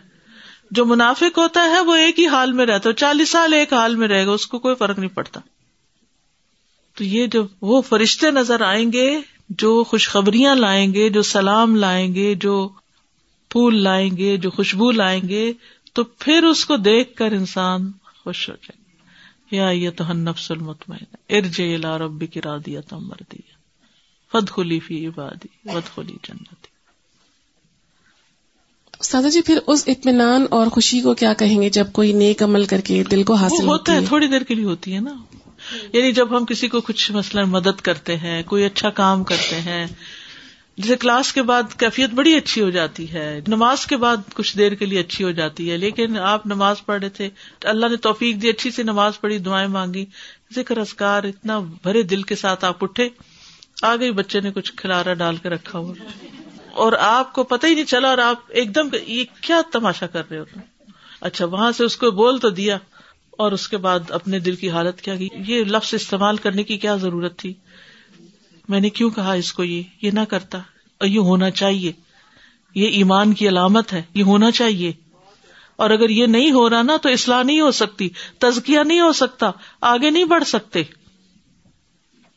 جو 0.72 0.86
منافق 0.86 1.38
ہوتا 1.38 1.64
ہے 1.64 1.80
وہ 1.80 1.96
ایک 1.96 2.20
ہی 2.20 2.28
حال 2.28 2.52
میں 2.52 2.66
رہتا 2.66 2.90
ہے 2.90 2.94
چالیس 2.94 3.30
سال 3.30 3.54
ایک 3.54 3.74
حال 3.74 3.96
میں 3.96 4.08
رہے 4.08 4.26
گا، 4.26 4.32
اس 4.32 4.48
کو 4.48 4.60
کوئی 4.60 4.76
فرق 4.76 5.00
نہیں 5.00 5.10
پڑتا۔ 5.10 5.40
تو 6.98 7.04
یہ 7.04 7.28
جو 7.28 7.44
وہ 7.62 7.82
فرشتے 7.82 8.32
نظر 8.32 8.62
آئیں 8.62 8.94
گے 8.94 9.20
جو 9.50 9.84
خوشخبریاں 9.84 10.56
لائیں 10.56 10.94
گے 10.94 11.10
جو 11.10 11.22
سلام 11.22 11.76
لائیں 11.76 12.16
گے 12.16 12.36
جو 12.36 12.70
پھول 13.50 13.84
لائیں 13.84 14.18
گے 14.18 14.38
جو 14.38 14.50
خوشبو 14.50 14.92
لائیں 14.92 15.30
گے 15.30 15.54
تو 15.94 16.04
پھر 16.04 16.44
اس 16.44 16.66
کو 16.66 16.78
دیکھ 16.78 17.16
کر 17.16 17.32
انسان 17.32 17.92
خوش 18.24 18.50
ہو 18.50 18.56
جائے 18.56 18.82
یا 19.52 19.70
یہ 19.70 19.90
تو 19.90 20.14
نفس 20.14 20.52
المطمئن 20.52 21.16
ارج 21.30 21.62
لا 21.62 21.98
ربی 21.98 22.28
کی 22.28 22.42
رادیا 22.42 22.82
تم 22.82 23.08
مردی 23.08 23.42
فد 24.32 24.50
خلی 24.50 24.80
فی 24.80 25.08
عبادی 25.08 25.48
ود 25.66 25.96
خلی 25.96 26.18
جنتی۔ 26.24 26.68
سادہ 29.02 29.30
جی 29.30 29.42
پھر 29.42 29.60
اس 29.68 29.84
اطمینان 29.88 30.46
اور 30.50 30.68
خوشی 30.68 31.02
کو 31.02 31.14
کیا 31.14 31.34
کہیں 31.34 31.62
گے 31.62 31.70
جب 31.70 31.92
کوئی 31.92 32.14
نیک 32.14 32.44
عمل 32.44 32.66
کر 32.66 32.82
کے 32.82 33.04
دل 33.04 33.24
کو 33.24 33.34
حاصل 33.34 33.68
ہوتا 33.68 33.94
ہے؟ 33.94 34.06
تھوڑی 34.06 34.28
دیر 34.28 34.42
کے 34.42 34.56
لیے 34.56 34.66
ہوتی 34.66 34.96
ہے 34.96 35.00
نا۔ 35.00 35.16
یعنی 35.94 36.12
جب 36.12 36.38
ہم 36.38 36.46
کسی 36.46 36.68
کو 36.68 36.82
کچھ 36.82 37.12
مثلاً 37.12 37.50
مدد 37.50 37.82
کرتے 37.82 38.18
ہیں، 38.18 38.42
کوئی 38.44 38.66
اچھا 38.66 38.90
کام 38.90 39.24
کرتے 39.24 39.60
ہیں، 39.62 39.86
جیسے 40.78 40.96
کلاس 40.96 41.32
کے 41.34 41.42
بعد 41.42 41.74
کیفیت 41.80 42.10
بڑی 42.10 42.34
اچھی 42.36 42.62
ہو 42.62 42.70
جاتی 42.70 43.12
ہے، 43.14 43.40
نماز 43.48 43.86
کے 43.86 43.98
بعد 43.98 44.18
کچھ 44.34 44.58
دیر 44.58 44.76
کے 44.76 44.86
لیے 44.86 45.00
اچھی 45.00 45.24
ہو 45.24 45.32
جاتی 45.32 45.70
ہے، 45.72 45.78
لیکن 45.78 46.18
آپ 46.18 46.48
نماز 46.48 46.86
پڑھ 46.86 47.00
رہے 47.02 47.10
تھے، 47.10 47.30
اللہ 47.64 47.86
نے 47.86 47.98
توفیق 47.98 48.42
دی، 48.42 48.50
اچھی 48.50 48.72
سی 48.72 48.84
نماز 48.84 49.20
پڑھی، 49.22 49.38
دعائیں 49.38 49.68
مانگی، 49.68 50.06
ذکر 50.56 50.78
اسکار 50.78 51.24
اتنا 51.24 51.60
بھرے 51.84 52.02
دل 52.04 52.22
کے 52.22 52.36
ساتھ 52.36 52.66
آپ 52.66 52.84
اٹھے، 52.84 53.10
آ 53.82 53.96
گئی، 53.96 54.12
بچے 54.12 54.40
نے 54.40 54.52
کچھ 54.52 54.74
کھلارا 54.74 55.14
ڈال 55.14 55.36
کے 55.36 55.50
رکھا 55.50 55.80
ہوا۔ 55.80 55.94
اور 56.74 56.94
آپ 57.00 57.34
کو 57.34 57.44
پتہ 57.44 57.68
ہی 57.68 57.74
نہیں 57.74 57.86
چلا، 57.86 58.10
اور 58.10 58.18
آپ 58.18 58.40
ایک 58.50 58.76
دم 58.76 58.88
یہ 59.08 59.24
کیا 59.42 59.62
تماشا 59.72 60.08
کر 60.08 60.30
رہے 60.32 60.40
ہو 60.40 60.44
اچھا 61.22 61.46
وہاں 61.46 61.72
سے 61.72 61.84
اس 61.84 61.98
کو 61.98 62.12
بول 62.12 62.38
تو 62.38 62.50
دیا۔ 62.50 62.78
اور 63.38 63.52
اس 63.52 63.70
کے 63.70 63.78
بعد 63.78 64.00
اپنے 64.10 64.40
دل 64.40 64.56
کی 64.56 64.70
حالت 64.70 65.02
کیا 65.02 65.16
کی 65.16 65.30
یہ 65.48 65.64
لفظ 65.64 65.94
استعمال 65.94 66.38
کرنے 66.38 66.64
کی 66.64 66.78
کیا 66.78 66.96
ضرورت 66.96 67.40
تھی؟ 67.40 67.54
میں 68.70 68.80
نے 68.80 68.90
کیوں 68.90 69.10
کہا 69.10 69.34
اس 69.34 69.54
کو 69.54 69.64
یہ؟ 69.64 69.84
یہ 70.02 70.12
نہ 70.12 70.20
کرتا۔ 70.20 70.58
اور 70.98 71.08
یہ 71.08 71.20
ہونا 71.20 71.52
چاہیے۔ 71.52 71.92
یہ 72.76 72.88
ایمان 72.88 73.34
کی 73.34 73.48
علامت 73.48 73.94
ہے۔ 73.94 74.02
یہ 74.14 74.24
ہونا 74.24 74.52
چاہیے۔ 74.52 74.92
اور 75.76 75.90
اگر 75.90 76.10
یہ 76.10 76.26
نہیں 76.26 76.52
ہو 76.52 76.70
رہا 76.70 76.82
نا 76.82 76.98
تو 76.98 77.10
اصلاح 77.10 77.44
نہیں 77.44 77.62
ہو 77.62 77.72
سکتی۔ 77.72 78.10
تزکیہ 78.38 78.80
نہیں 78.80 79.02
ہو 79.02 79.12
سکتا۔ 79.12 79.52
آگے 79.82 80.10
نہیں 80.10 80.26
بڑھ 80.26 80.44
سکتے۔ 80.44 80.84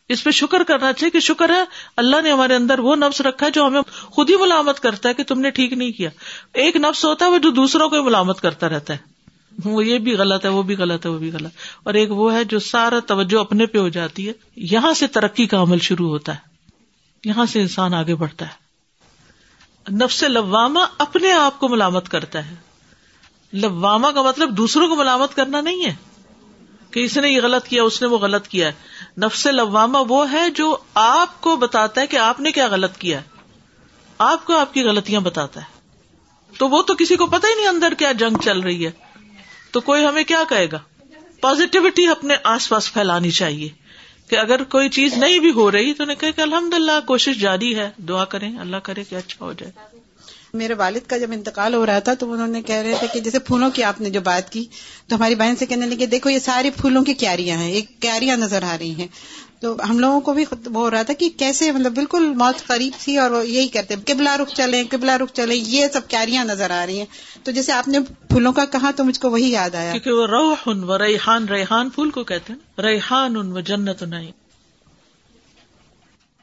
اس 0.08 0.24
پہ 0.24 0.30
شکر 0.30 0.62
کرنا 0.62 0.92
چاہیے 0.92 1.10
کہ 1.10 1.20
شکر 1.20 1.50
ہے۔ 1.50 1.64
اللہ 1.96 2.16
نے 2.22 2.30
ہمارے 2.30 2.54
اندر 2.54 2.78
وہ 2.78 2.96
نفس 2.96 3.20
رکھا 3.20 3.46
ہے 3.46 3.50
جو 3.50 3.66
ہمیں 3.66 3.82
خود 4.00 4.30
ہی 4.30 4.36
ملامت 4.36 4.80
کرتا 4.80 5.08
ہے 5.08 5.14
کہ 5.14 5.24
تم 5.24 5.40
نے 5.40 5.50
ٹھیک 5.50 5.72
نہیں 5.72 5.92
کیا۔ 5.92 6.10
ایک 6.54 6.76
نفس 6.76 7.04
ہوتا 7.04 7.24
ہے 7.24 7.30
وہ 7.30 7.38
جو 7.38 7.50
دوسروں 7.50 7.88
کو 7.88 8.02
ملامت 8.02 8.40
کرتا 8.40 8.68
رہتا 8.68 8.92
ہے۔ 8.92 9.15
وہ 9.64 9.84
یہ 9.84 9.98
بھی 9.98 10.16
غلط 10.16 10.44
ہے، 10.44 10.50
وہ 10.50 10.62
بھی 10.62 10.76
غلط 10.76 11.06
ہے، 11.06 11.10
وہ 11.10 11.18
بھی 11.18 11.30
غلط۔ 11.32 11.52
اور 11.82 11.94
ایک 11.94 12.12
وہ 12.12 12.34
ہے 12.34 12.44
جو 12.44 12.58
سارا 12.58 12.98
توجہ 13.00 13.40
اپنے 13.40 13.66
پہ 13.66 13.78
ہو 13.78 13.88
جاتی 13.88 14.28
ہے۔ 14.28 14.32
یہاں 14.56 14.94
سے 14.94 15.06
ترقی 15.06 15.46
کا 15.46 15.62
عمل 15.62 15.78
شروع 15.78 16.08
ہوتا 16.08 16.34
ہے۔ 16.34 16.38
یہاں 17.24 17.46
سے 17.46 17.60
انسان 17.60 17.94
آگے 17.94 18.14
بڑھتا 18.14 18.46
ہے۔ 18.46 18.66
نفس 19.92 20.22
لواما 20.22 20.86
اپنے 20.98 21.32
آپ 21.32 21.60
کو 21.60 21.68
ملامت 21.68 22.08
کرتا 22.08 22.50
ہے۔ 22.50 22.54
لواما 23.52 24.10
کا 24.10 24.22
مطلب 24.22 24.56
دوسروں 24.56 24.88
کو 24.88 24.96
ملامت 24.96 25.34
کرنا 25.34 25.60
نہیں 25.60 25.84
ہے۔ 25.84 25.94
کہ 26.90 27.00
اس 27.00 27.16
نے 27.16 27.28
یہ 27.28 27.40
غلط 27.40 27.68
کیا، 27.68 27.82
اس 27.82 28.02
نے 28.02 28.08
وہ 28.08 28.18
غلط 28.18 28.48
کیا 28.48 28.68
ہے۔ 28.68 28.72
نفس 29.20 29.46
لواما 29.46 30.02
وہ 30.08 30.32
ہے 30.32 30.50
جو 30.50 30.76
آپ 30.94 31.40
کو 31.40 31.56
بتاتا 31.56 32.00
ہے 32.00 32.06
کہ 32.06 32.16
آپ 32.16 32.40
نے 32.40 32.52
کیا 32.52 32.66
غلط 32.66 32.96
کیا 32.96 33.18
ہے۔ 33.18 33.24
آپ 34.18 34.46
کو 34.46 34.58
آپ 34.58 34.74
کی 34.74 34.82
غلطیاں 34.82 35.20
بتاتا 35.20 35.60
ہے۔ 35.60 35.80
تو 36.58 36.68
وہ 36.68 36.82
تو 36.82 36.94
کسی 36.94 37.16
کو 37.16 37.26
پتا 37.26 37.48
ہی 37.48 37.54
نہیں 37.54 37.68
اندر 37.68 37.94
کیا 37.98 38.12
جنگ 38.12 38.42
چل 38.42 38.60
رہی 38.60 38.86
ہے۔ 38.86 39.05
تو 39.70 39.80
کوئی 39.80 40.04
ہمیں 40.04 40.24
کیا 40.24 40.42
کہے 40.48 40.66
گا؟ 40.72 40.78
پازیٹیوٹی 41.40 42.06
اپنے 42.06 42.34
آس 42.44 42.68
پاس 42.68 42.92
پھیلانی 42.92 43.30
چاہیے۔ 43.30 43.68
کہ 44.28 44.36
اگر 44.36 44.62
کوئی 44.62 44.88
چیز 44.88 45.14
نہیں 45.14 45.38
بھی 45.38 45.50
ہو 45.50 45.72
رہی 45.72 45.92
تو 45.92 46.04
نے 46.04 46.14
کہ 46.14 46.32
الحمد 46.36 46.74
للہ 46.74 47.06
کوشش 47.06 47.36
جاری 47.36 47.76
ہے، 47.76 47.90
دعا 48.08 48.24
کریں، 48.24 48.58
اللہ 48.58 48.76
کرے 48.76 49.04
کہ 49.04 49.14
اچھا 49.14 49.44
ہو 49.44 49.52
جائے۔ 49.52 49.72
میرے 50.54 50.74
والد 50.74 51.00
کا 51.06 51.16
جب 51.16 51.32
انتقال 51.32 51.74
ہو 51.74 51.86
رہا 51.86 51.98
تھا 51.98 52.14
تو 52.14 52.32
انہوں 52.32 52.46
نے 52.46 52.62
کہہ 52.62 52.74
رہے 52.74 52.94
تھے 52.98 53.06
کہ 53.14 53.20
جیسے 53.20 53.38
پھولوں 53.38 53.70
کی 53.70 53.82
آپ 53.82 54.00
نے 54.00 54.10
جو 54.10 54.20
بات 54.20 54.52
کی 54.52 54.64
تو 55.08 55.16
ہماری 55.16 55.34
بہن 55.34 55.56
سے 55.56 55.66
کہنے 55.66 55.86
لگی، 55.86 56.06
دیکھو 56.06 56.30
یہ 56.30 56.38
ساری 56.38 56.70
پھولوں 56.70 57.04
کی 57.04 57.14
کیاریاں 57.14 57.58
ہیں، 57.58 57.72
ایک 57.72 58.00
کیاریاں 58.00 58.36
نظر 58.36 58.62
آ 58.62 58.76
رہی 58.78 58.94
ہیں۔ 58.94 59.06
تو 59.66 59.76
ہم 59.90 59.98
لوگوں 59.98 60.20
کو 60.20 60.32
بھی 60.32 60.44
وہ 60.52 60.80
ہو 60.80 60.90
رہا 60.90 61.02
تھا 61.02 61.14
کہ 61.14 61.28
کیسے 61.38 61.72
مطلب 61.72 61.94
بالکل 61.94 62.34
موت 62.34 62.66
قریب 62.66 62.92
تھی 63.00 63.16
اور 63.16 63.30
وہ 63.30 63.46
یہی 63.46 63.68
کہتے 63.68 63.94
قبلہ 64.06 64.36
رخ 64.36 64.48
چلے 64.48 64.84
قبلہ 64.84 65.12
رخ 65.12 65.32
چلے 65.32 65.54
یہ 65.56 65.86
سب 65.92 66.00
کیاریاں 66.08 66.44
نظر 66.44 66.70
آ 66.70 66.86
رہی 66.86 66.98
ہیں۔ 66.98 67.06
تو 67.42 67.50
جیسے 67.50 67.72
آپ 67.72 67.88
نے 67.88 68.00
پھولوں 68.00 68.52
کا 68.52 68.64
کہا 68.64 68.90
تو 68.96 69.04
مجھ 69.04 69.20
کو 69.20 69.30
وہی 69.30 69.50
یاد 69.50 69.74
آیا۔ 69.74 69.92
کیونکہ 69.92 70.12
وہ 70.12 70.26
روح 70.26 70.56
ان 70.66 70.84
و 70.84 70.98
ریحان 70.98 71.48
ریحان 71.48 71.90
پھول 71.90 72.10
کو 72.10 72.24
کہتے 72.24 72.52
ہیں 72.52 72.82
ریحان 72.82 73.36
ان 73.36 73.52
و 73.52 73.60
جنت 73.60 74.02
نہیں 74.02 74.32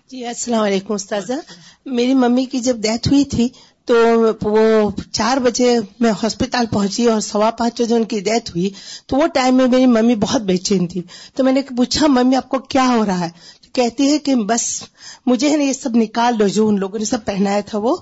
جی 0.09 0.25
السلام 0.25 0.61
علیکم 0.61 0.93
استاذہ۔ 0.93 1.33
میری 1.85 2.13
ممی 2.13 2.45
کی 2.45 2.59
جب 2.59 2.75
ڈیتھ 2.75 3.07
ہوئی 3.07 3.25
تھی 3.25 3.49
تو 3.85 3.95
وہ 4.41 4.91
چار 5.11 5.37
بجے 5.37 5.79
میں 5.99 6.11
ہاسپٹل 6.23 6.65
پہنچی 6.71 7.05
اور 7.05 7.19
سوا 7.19 7.51
پانچ 7.51 7.81
بجے 7.81 7.95
ان 7.95 8.03
کی 8.03 8.19
ڈیتھ 8.19 8.51
ہوئی 8.51 8.69
تو 9.05 9.17
وہ 9.17 9.27
ٹائم 9.27 9.55
میں 9.55 9.67
میری 9.67 9.85
ممی 9.85 10.15
بہت 10.15 10.41
بے 10.41 10.57
چین 10.57 10.87
تھی۔ 10.87 11.01
تو 11.35 11.43
میں 11.43 11.53
نے 11.53 11.61
پوچھا 11.61 12.07
ممی 12.07 12.35
آپ 12.35 12.49
کو 12.49 12.59
کیا 12.59 12.87
ہو 12.87 13.05
رہا 13.05 13.19
ہے؟ 13.19 13.29
کہتی 13.73 14.11
ہے 14.11 14.17
کہ 14.17 14.35
بس 14.35 14.83
مجھے 15.25 15.49
ہے 15.49 15.57
نا 15.57 15.63
یہ 15.63 15.73
سب 15.73 15.89
نکال 15.95 16.39
دو 16.39 16.47
جو 16.47 16.67
ان 16.67 16.79
لوگوں 16.79 16.99
نے 16.99 17.05
سب 17.05 17.25
پہنایا 17.25 17.59
تھا 17.59 17.77
وہ۔ 17.77 17.95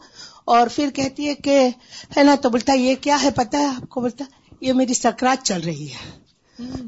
اور 0.45 0.67
پھر 0.75 0.89
کہتی 0.89 1.27
ہے 1.27 1.35
کہ 1.35 1.69
ہے 2.17 2.23
نا 2.23 2.35
تو 2.35 2.49
بولتا 2.49 2.73
یہ 2.73 2.95
کیا 3.01 3.17
ہے 3.23 3.29
پتا 3.31 3.57
ہے 3.57 3.65
آپ 3.65 3.89
کو؟ 3.89 4.01
بولتا 4.01 4.25
یہ 4.61 4.73
میری 4.73 4.93
سکرات 4.93 5.45
چل 5.45 5.61
رہی 5.61 5.87
ہے۔ 5.87 6.21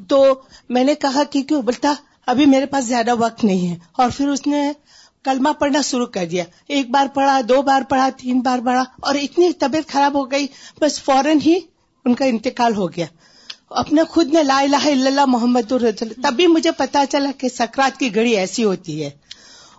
تو 0.08 0.42
میں 0.70 0.84
نے 0.84 0.96
کہا 0.96 1.24
کہ 1.24 1.42
کیوں؟ 1.42 1.62
بولتا 1.62 1.94
ابھی 2.26 2.46
میرے 2.46 2.66
پاس 2.66 2.86
زیادہ 2.86 3.16
وقت 3.16 3.44
نہیں 3.44 3.68
ہے۔ 3.68 3.76
اور 3.92 4.10
پھر 4.18 4.28
اس 4.28 4.48
نے 4.48 4.72
کلمہ 5.24 5.50
پڑھنا 5.50 5.82
شروع 5.82 6.06
کر 6.06 6.26
دیا۔ 6.26 6.44
ایک 6.68 6.90
بار 6.90 7.08
پڑھا، 7.14 7.42
دو 7.50 7.62
بار 7.62 7.82
پڑھا، 7.90 8.10
تین 8.18 8.40
بار 8.40 8.60
پڑھا 8.66 8.84
اور 9.02 9.16
اتنی 9.16 9.54
طبیعت 9.54 9.92
خراب 9.92 10.14
ہو 10.14 10.32
گئی، 10.32 10.48
بس 10.82 11.02
فوراً 11.02 11.40
ہی 11.46 11.60
ان 12.06 12.14
کا 12.14 12.26
انتقال 12.26 12.76
ہو 12.76 12.92
گیا۔ 12.92 13.06
اپنے 13.70 14.04
خود 14.04 14.34
نے 14.34 14.44
لا 14.44 14.60
الہ 14.60 14.76
الا 14.76 15.08
اللہ 15.08 15.26
محمد 15.26 15.72
الرسول 15.72 16.14
تبھی 16.24 16.48
مجھے 16.48 16.72
پتا 16.72 17.04
چلا 17.10 17.32
کہ 17.38 17.50
سکرات 17.50 18.00
کی 18.00 18.16
گھڑی 18.16 18.38
ایسی 18.38 18.64
ہوتی 18.64 19.04
ہے۔ 19.04 19.10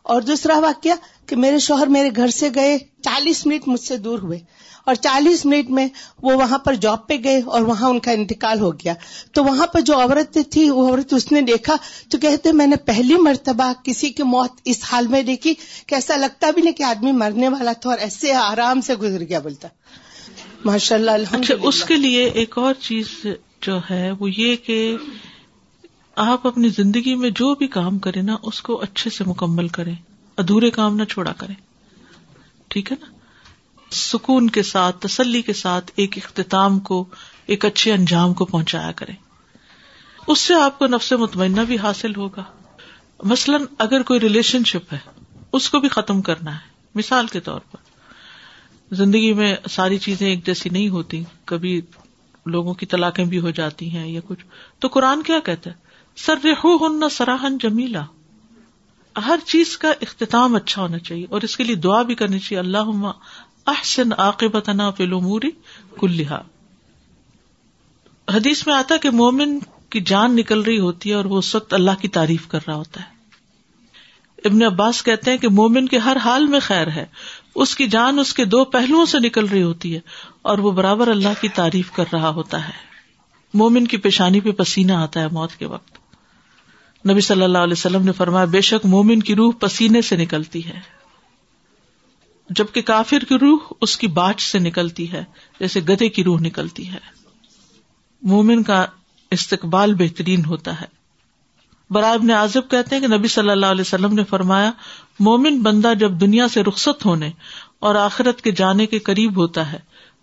اور 0.02 0.22
دوسرا 0.22 0.58
واقعہ 0.58 0.92
کہ 1.26 1.36
میرے 1.36 1.58
شوہر 1.58 1.86
میرے 1.86 2.10
گھر 2.16 2.28
سے 2.28 2.48
گئے، 2.54 2.78
چالیس 3.02 3.46
منٹ 3.46 3.68
مجھ 3.68 3.80
سے 3.80 3.96
دور 3.96 4.18
ہوئے۔ 4.18 4.38
اور 4.84 4.94
چالیس 4.94 5.46
منٹ 5.46 5.70
میں 5.70 5.88
وہ 6.22 6.32
وہاں 6.32 6.58
پر 6.58 6.74
جاب 6.74 7.06
پہ 7.06 7.16
گئے 7.24 7.40
اور 7.46 7.60
وہاں 7.60 7.90
ان 7.90 7.98
کا 7.98 8.10
انتقال 8.10 8.60
ہو 8.60 8.72
گیا۔ 8.72 8.94
تو 9.32 9.44
وہاں 9.44 9.66
پر 9.66 9.80
جو 9.80 10.00
عورت 10.00 10.38
تھی، 10.50 10.70
وہ 10.70 10.88
عورت 10.88 11.14
اس 11.14 11.32
نے 11.32 11.40
دیکھا 11.40 11.76
تو 12.10 12.18
کہتے 12.18 12.52
میں 12.52 12.66
نے 12.66 12.76
پہلی 12.76 13.14
مرتبہ 13.14 13.72
کسی 13.84 14.10
کی 14.10 14.22
موت 14.22 14.50
اس 14.64 14.80
حال 14.82 15.06
میں 15.06 15.22
دیکھی 15.22 15.54
کہ 15.86 15.94
ایسا 15.94 16.16
لگتا 16.16 16.50
بھی 16.50 16.62
نہیں 16.62 16.74
کہ 16.74 16.82
آدمی 16.82 17.12
مرنے 17.12 17.48
والا 17.48 17.72
تھا 17.72 17.90
اور 17.90 17.98
ایسے 17.98 18.32
آرام 18.32 18.80
سے 18.80 18.94
گزر 18.94 19.20
گیا 19.20 19.38
بولتا۔ 19.38 19.68
ماشاء 20.64 20.96
اللہ 20.96 21.10
اچھا 21.10 21.54
اس 21.62 21.84
کے 21.84 21.96
لیے 21.96 22.24
ایک 22.24 22.58
اور 22.58 22.74
چیز 22.74 23.26
جو 23.60 23.78
ہے، 23.90 24.10
وہ 24.10 24.30
یہ 24.36 24.56
کہ 24.56 24.96
آپ 26.16 26.46
اپنی 26.46 26.68
زندگی 26.68 27.14
میں 27.14 27.30
جو 27.30 27.54
بھی 27.54 27.66
کام 27.66 27.98
کریں 27.98 28.22
نا، 28.22 28.36
اس 28.42 28.62
کو 28.62 28.80
اچھے 28.80 29.10
سے 29.10 29.24
مکمل 29.26 29.68
کریں۔ 29.68 29.94
ادھورے 30.36 30.70
کام 30.70 30.96
نہ 30.96 31.04
چھوڑا 31.04 31.32
کریں۔ 31.32 31.54
ٹھیک 32.68 32.92
ہے 32.92 32.96
نا؟ 33.00 33.13
سکون 33.94 34.50
کے 34.50 34.62
ساتھ، 34.62 34.96
تسلی 35.00 35.42
کے 35.42 35.52
ساتھ 35.52 35.92
ایک 35.96 36.18
اختتام 36.18 36.80
کو، 36.80 37.04
ایک 37.46 37.64
اچھے 37.64 37.92
انجام 37.92 38.34
کو 38.34 38.44
پہنچایا 38.44 38.92
کریں۔ 38.92 39.14
اس 40.26 40.38
سے 40.38 40.54
آپ 40.54 40.78
کو 40.78 40.86
نفس 40.86 41.12
مطمئنہ 41.12 41.60
بھی 41.60 41.78
حاصل 41.78 42.16
ہوگا۔ 42.16 42.44
مثلاً 43.22 43.64
اگر 43.78 44.02
کوئی 44.02 44.20
ریلیشن 44.20 44.64
شپ 44.64 44.92
ہے، 44.92 44.98
اس 45.52 45.70
کو 45.70 45.78
بھی 45.78 45.88
ختم 45.88 46.22
کرنا 46.22 46.54
ہے۔ 46.54 46.60
مثال 46.94 47.26
کے 47.26 47.40
طور 47.40 47.60
پر۔ 47.60 47.76
زندگی 48.94 49.32
میں 49.32 49.56
ساری 49.70 49.98
چیزیں 49.98 50.28
ایک 50.28 50.46
جیسی 50.46 50.68
نہیں 50.68 50.88
ہوتی۔ 50.88 51.24
کبھی 51.44 51.80
لوگوں 52.46 52.74
کی 52.74 52.86
طلاقیں 52.86 53.24
بھی 53.24 53.40
ہو 53.40 53.50
جاتی 53.50 53.90
ہیں 53.90 54.08
یا 54.08 54.20
کچھ۔ 54.24 54.44
تو 54.78 54.88
قرآن 54.88 55.22
کیا 55.22 55.40
کہتا 55.40 55.70
ہے؟ 55.70 55.74
سر 56.16 56.34
رحو 56.44 56.86
ہن 56.86 57.08
سراہن 57.08 57.58
جمیلا 57.58 58.04
ہر 59.26 59.38
چیز 59.46 59.78
کا 59.78 59.92
اختتام 60.00 60.54
اچھا 60.54 60.82
ہونا 60.82 60.98
چاہیے 60.98 61.26
اور 61.30 61.42
اس 61.42 61.56
کے 61.56 61.64
لیے 61.64 61.76
دعا 61.76 62.02
بھی 62.02 62.14
کرنی 62.14 62.38
چاہیے۔ 62.38 62.58
اللہ 62.58 62.78
احسن 63.66 64.12
عاقبتنا 64.18 64.90
فی 64.90 65.04
الامور 65.04 65.40
کلھا۔ 66.00 66.42
حدیث 68.34 68.66
میں 68.66 68.74
آتا 68.74 68.96
کہ 68.96 69.10
مومن 69.10 69.58
کی 69.90 70.00
جان 70.00 70.36
نکل 70.36 70.60
رہی 70.60 70.78
ہوتی 70.78 71.10
ہے 71.10 71.14
اور 71.14 71.24
وہ 71.24 71.38
اس 71.38 71.54
وقت 71.54 71.74
اللہ 71.74 71.90
کی 72.00 72.08
تعریف 72.08 72.48
کر 72.48 72.58
رہا 72.66 72.74
ہوتا 72.74 73.00
ہے۔ 73.00 73.14
ابن 74.44 74.62
عباس 74.62 75.02
کہتے 75.02 75.30
ہیں 75.30 75.38
کہ 75.38 75.48
مومن 75.48 75.86
کے 75.86 75.98
ہر 75.98 76.16
حال 76.16 76.46
میں 76.46 76.60
خیر 76.60 76.86
ہے۔ 76.86 77.06
اس 77.54 77.76
کی 77.76 77.88
جان 77.88 78.18
اس 78.18 78.34
کے 78.34 78.44
دو 78.44 78.64
پہلوؤں 78.64 79.06
سے 79.06 79.18
نکل 79.18 79.44
رہی 79.44 79.62
ہوتی 79.62 79.94
ہے 79.94 80.00
اور 80.42 80.58
وہ 80.58 80.70
برابر 80.70 81.08
اللہ 81.08 81.40
کی 81.40 81.48
تعریف 81.48 81.92
کر 81.92 82.04
رہا 82.12 82.28
ہوتا 82.28 82.66
ہے۔ 82.66 82.72
مومن 83.54 83.86
کی 83.86 83.96
پیشانی 83.96 84.40
پہ 84.40 84.50
پسینہ 84.50 84.92
آتا 84.92 85.20
ہے 85.20 85.26
موت 85.32 85.52
کے 85.52 85.66
وقت۔ 85.66 85.98
نبی 87.10 87.20
صلی 87.20 87.42
اللہ 87.42 87.58
علیہ 87.58 87.72
وسلم 87.72 88.04
نے 88.04 88.12
فرمایا، 88.12 88.44
بے 88.44 88.60
شک 88.60 88.86
مومن 88.86 89.20
کی 89.20 89.34
روح 89.34 89.52
پسینے 89.60 90.02
سے 90.02 90.16
نکلتی 90.16 90.66
ہے۔ 90.66 90.93
جبکہ 92.50 92.82
کافر 92.82 93.18
کی 93.18 93.38
روح 93.38 93.58
اس 93.80 93.96
کی 93.96 94.06
باچ 94.06 94.42
سے 94.42 94.58
نکلتی 94.58 95.12
ہے، 95.12 95.24
جیسے 95.60 95.80
گدے 95.80 96.08
کی 96.08 96.24
روح 96.24 96.40
نکلتی 96.40 96.90
ہے۔ 96.90 96.98
مومن 98.22 98.62
کا 98.62 98.86
استقبال 99.30 99.94
بہترین 99.94 100.44
ہوتا 100.44 100.80
ہے۔ 100.80 100.86
برائے 101.90 102.32
آزب 102.32 102.70
کہتے 102.70 102.96
ہیں 102.96 103.08
کہ 103.08 103.16
نبی 103.16 103.28
صلی 103.28 103.50
اللہ 103.50 103.66
علیہ 103.66 103.80
وسلم 103.80 104.14
نے 104.14 104.24
فرمایا، 104.24 104.72
مومن 105.20 105.62
بندہ 105.62 105.92
جب 105.98 106.12
دنیا 106.12 106.48
سے 106.48 106.62
رخصت 106.62 107.06
ہونے 107.06 107.30
اور 107.78 107.94
آخرت 107.94 108.42
کے 108.42 108.50
جانے 108.50 108.86
کے 108.86 108.98
قریب 108.98 109.36
ہوتا 109.36 109.72
ہے، 109.72 109.78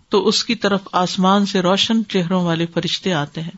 تو 0.08 0.28
اس 0.28 0.44
کی 0.44 0.54
طرف 0.54 0.80
آسمان 0.92 1.46
سے 1.46 1.60
روشن 1.60 2.04
چہروں 2.08 2.44
والے 2.44 2.66
فرشتے 2.66 3.12
آتے 3.12 3.40
ہیں۔ 3.40 3.56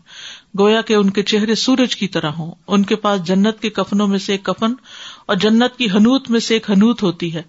گویا 0.59 0.81
کہ 0.81 0.95
ان 0.95 1.11
کے 1.11 1.23
چہرے 1.23 1.55
سورج 1.55 1.97
کی 1.97 2.09
طرح 2.09 2.31
ہوں۔ 2.31 2.55
ان 2.67 2.83
کے 2.83 2.97
پاس 2.97 3.25
جنت 3.25 3.61
کے 3.61 3.71
کفنوں 3.71 4.09
میں 4.09 4.19
سے 4.19 4.33
ایک 4.33 4.43
کفن 4.43 4.73
اور 5.27 5.37
جنت 5.37 5.77
کی 5.77 5.87
حنوت 5.87 6.31
میں 6.31 6.41
سے 6.41 6.55
ایک 6.55 6.71
حنوت 6.71 7.03
ہوتی 7.03 7.35
ہے۔ 7.35 7.43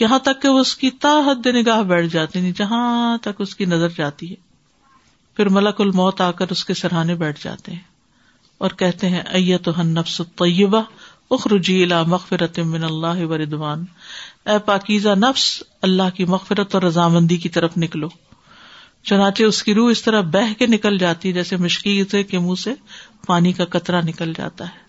یہاں 0.00 0.18
تک 0.18 0.42
کہ 0.42 0.48
وہ 0.48 0.58
اس 0.58 0.76
کی 0.76 0.90
تا 0.90 1.20
حد 1.26 1.46
نگاہ 1.46 1.82
بیٹھ 1.82 2.06
جاتی 2.06 2.40
نہیں، 2.40 2.52
جہاں 2.56 3.18
تک 3.18 3.40
اس 3.40 3.56
کی 3.56 3.64
نظر 3.64 3.88
جاتی 3.88 4.30
ہے۔ 4.30 4.52
پھر 5.36 5.48
ملک 5.48 5.80
الموت 5.80 6.20
آ 6.20 6.30
کر 6.30 6.46
اس 6.50 6.64
کے 6.64 6.74
سرحانے 6.74 7.14
بیٹھ 7.14 7.44
جاتے 7.44 7.72
ہیں 7.72 7.92
اور 8.58 8.70
کہتے 8.70 9.08
ہیں 9.08 9.20
ایت 9.20 9.68
نفس 9.68 10.22
طیبہ 10.36 10.82
اخرجی 11.30 11.82
الا 11.82 12.02
مغفرت 12.02 12.58
من 12.58 12.84
اللہ 12.84 13.26
و 13.26 13.38
ردوان 13.38 13.84
اے 14.46 14.58
پاکیزہ 14.58 15.08
نفس، 15.08 15.62
اللہ 15.82 16.02
کی 16.14 16.24
مغفرت 16.24 16.74
اور 16.74 16.82
رضامندی 16.82 17.36
کی 17.36 17.48
طرف 17.48 17.70
نکلو۔ 17.76 18.08
چنانچہ 19.02 19.42
اس 19.42 19.62
کی 19.62 19.74
روح 19.74 19.90
اس 19.90 20.02
طرح 20.02 20.20
بہ 20.20 20.52
کے 20.58 20.66
نکل 20.66 20.98
جاتی 20.98 21.28
ہے 21.28 21.34
جیسے 21.34 21.56
مشکل 21.56 22.22
کے 22.22 22.38
منہ 22.38 22.54
سے 22.54 22.74
پانی 23.26 23.52
کا 23.52 23.64
قطرہ 23.64 24.02
نکل 24.02 24.32
جاتا 24.36 24.64
ہے۔ 24.64 24.81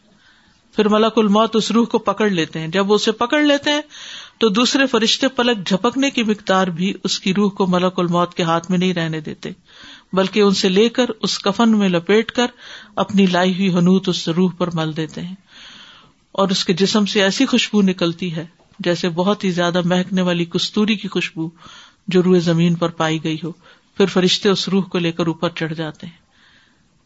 پھر 0.75 0.87
ملک 0.87 1.13
الموت 1.15 1.55
اس 1.55 1.71
روح 1.71 1.85
کو 1.85 1.97
پکڑ 1.99 2.29
لیتے 2.29 2.59
ہیں۔ 2.59 2.67
جب 2.67 2.89
وہ 2.89 2.95
اسے 2.95 3.11
پکڑ 3.11 3.41
لیتے 3.41 3.71
ہیں 3.71 3.81
تو 4.37 4.49
دوسرے 4.49 4.87
فرشتے 4.87 5.27
پلک 5.27 5.67
جھپکنے 5.67 6.09
کی 6.09 6.23
مقدار 6.23 6.67
بھی 6.67 6.93
اس 7.03 7.19
کی 7.19 7.33
روح 7.33 7.51
کو 7.51 7.67
ملک 7.67 7.99
الموت 7.99 8.33
کے 8.33 8.43
ہاتھ 8.43 8.71
میں 8.71 8.79
نہیں 8.79 8.93
رہنے 8.93 9.19
دیتے۔ 9.19 9.49
بلکہ 10.13 10.39
ان 10.39 10.51
سے 10.51 10.69
لے 10.69 10.89
کر 10.89 11.05
اس 11.21 11.39
کفن 11.39 11.77
میں 11.77 11.89
لپیٹ 11.89 12.31
کر 12.31 12.45
اپنی 12.95 13.25
لائی 13.25 13.53
ہوئی 13.53 13.69
حنوت 13.69 14.09
اس 14.09 14.27
روح 14.27 14.51
پر 14.57 14.69
مل 14.73 14.97
دیتے 14.97 15.21
ہیں۔ 15.21 15.35
اور 16.31 16.49
اس 16.49 16.65
کے 16.65 16.73
جسم 16.73 17.05
سے 17.05 17.23
ایسی 17.23 17.45
خوشبو 17.45 17.81
نکلتی 17.81 18.35
ہے 18.35 18.45
جیسے 18.79 19.09
بہت 19.09 19.43
ہی 19.43 19.51
زیادہ 19.51 19.81
مہکنے 19.85 20.21
والی 20.21 20.45
کستوری 20.45 20.95
کی 20.95 21.07
خوشبو 21.07 21.49
جو 22.07 22.23
روئے 22.23 22.39
زمین 22.39 22.75
پر 22.75 22.89
پائی 22.89 23.23
گئی 23.23 23.37
ہو۔ 23.43 23.51
پھر 23.97 24.05
فرشتے 24.05 24.49
اس 24.49 24.69
روح 24.69 24.83
کو 24.83 24.97
لے 24.99 25.11
کر 25.11 25.27
اوپر 25.27 25.49
چڑھ 25.49 25.73
جاتے 25.73 26.07
ہیں۔ 26.07 26.17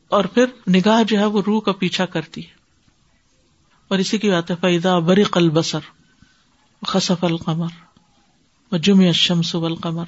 اور 0.10 0.24
پھر 0.24 0.46
نگاہ 0.70 1.04
جو 1.08 1.20
ہے 1.20 1.26
وہ 1.26 1.42
روح 1.48 1.62
کا 1.62 1.72
پیچھا 1.72 2.06
کرتی 2.06 2.42
ہے۔ 2.42 2.57
اور 3.88 4.00
اسی 4.00 4.18
کی 4.18 4.30
بات 4.30 4.52
ہے 4.52 4.56
فیضا 4.62 5.00
برق 5.00 5.38
البصر 5.38 5.80
خصف 6.88 7.24
القمر 7.24 7.68
جمع 8.78 9.06
الشمس 9.06 9.56
والقمر۔ 9.56 10.06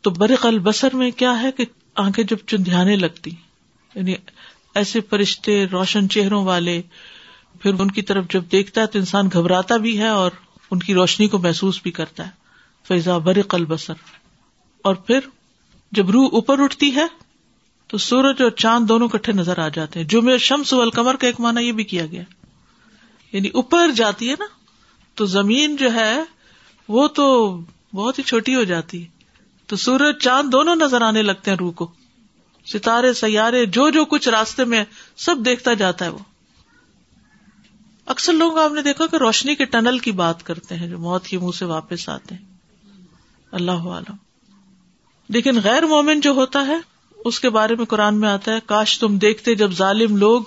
تو 0.00 0.10
برق 0.10 0.46
البصر 0.46 0.96
میں 0.96 1.10
کیا 1.10 1.42
ہے 1.42 1.52
کہ 1.52 1.64
آنکھیں 1.94 2.24
جب 2.24 2.36
چندیانے 2.46 2.96
لگتی 2.96 3.30
یعنی 3.94 4.14
ایسے 4.74 5.00
فرشتے، 5.00 5.66
روشن 5.66 6.08
چہروں 6.08 6.44
والے، 6.44 6.82
پھر 7.60 7.74
ان 7.78 7.90
کی 7.90 8.02
طرف 8.02 8.24
جب 8.30 8.44
دیکھتا 8.52 8.80
ہے 8.80 8.86
تو 8.86 8.98
انسان 8.98 9.28
گھبراتا 9.32 9.76
بھی 9.76 9.98
ہے 9.98 10.08
اور 10.08 10.30
ان 10.70 10.78
کی 10.78 10.94
روشنی 10.94 11.28
کو 11.28 11.38
محسوس 11.38 11.80
بھی 11.82 11.90
کرتا 11.90 12.24
ہے۔ 12.24 12.30
فیضا 12.88 13.18
برق 13.18 13.54
البصر۔ 13.54 13.94
اور 14.82 14.94
پھر 14.94 15.18
جب 15.92 16.10
روح 16.10 16.28
اوپر 16.32 16.62
اٹھتی 16.62 16.94
ہے 16.94 17.27
تو 17.88 17.98
سورج 17.98 18.42
اور 18.42 18.50
چاند 18.50 18.86
دونوں 18.86 19.08
کٹھے 19.08 19.32
نظر 19.32 19.58
آ 19.58 19.68
جاتے 19.68 20.00
ہیں۔ 20.00 20.06
جو 20.06 20.22
میرے 20.22 20.38
شمس 20.38 20.72
والقمر 20.72 21.16
کا 21.16 21.26
ایک 21.26 21.40
مانا 21.40 21.60
یہ 21.60 21.72
بھی 21.72 21.84
کیا 21.84 22.06
گیا۔ 22.06 22.22
یعنی 23.32 23.48
اوپر 23.48 23.90
جاتی 23.90 24.28
ہے 24.30 24.34
نا، 24.38 24.44
تو 25.14 25.26
زمین 25.26 25.76
جو 25.76 25.92
ہے، 25.92 26.22
وہ 26.88 27.08
تو 27.08 27.58
بہت 27.94 28.18
ہی 28.18 28.22
چھوٹی 28.22 28.54
ہو 28.54 28.64
جاتی۔ 28.64 29.02
ہے 29.02 29.06
تو 29.66 29.76
سورج، 29.76 30.18
چاند 30.18 30.52
دونوں 30.52 30.76
نظر 30.76 31.02
آنے 31.02 31.22
لگتے 31.22 31.50
ہیں 31.50 31.58
روح 31.58 31.72
کو۔ 31.72 31.90
ستارے، 32.66 33.12
سیارے، 33.12 33.66
جو 33.66 33.90
جو 33.90 34.04
کچھ 34.04 34.28
راستے 34.28 34.64
میں 34.64 34.84
سب 35.16 35.36
دیکھتا 35.44 35.74
جاتا 35.74 36.04
ہے 36.04 36.10
وہ۔ 36.10 36.18
اکثر 38.06 38.32
لوگ، 38.32 38.58
آپ 38.58 38.72
نے 38.72 38.82
دیکھا 38.82 39.06
کہ 39.06 39.16
روشنی 39.16 39.54
کے 39.54 39.64
ٹنل 39.64 39.98
کی 39.98 40.12
بات 40.12 40.42
کرتے 40.42 40.74
ہیں، 40.74 40.88
جو 40.88 40.98
موت 40.98 41.26
کے 41.26 41.38
منہ 41.38 41.56
سے 41.58 41.64
واپس 41.64 42.08
آتے 42.08 42.34
ہیں۔ 42.34 42.42
اللہ 43.52 43.72
عالم 43.72 44.16
لیکن 45.28 45.60
غیر 45.64 45.82
مومن 45.82 46.20
جو 46.20 46.30
ہوتا 46.30 46.66
ہے 46.66 46.97
اس 47.24 47.40
کے 47.40 47.50
بارے 47.50 47.76
میں 47.76 47.84
قرآن 47.84 48.20
میں 48.20 48.28
آتا 48.28 48.52
ہے، 48.52 48.58
کاش 48.66 48.98
تم 48.98 49.18
دیکھتے 49.18 49.54
جب 49.54 49.70
ظالم 49.72 50.16
لوگ 50.16 50.42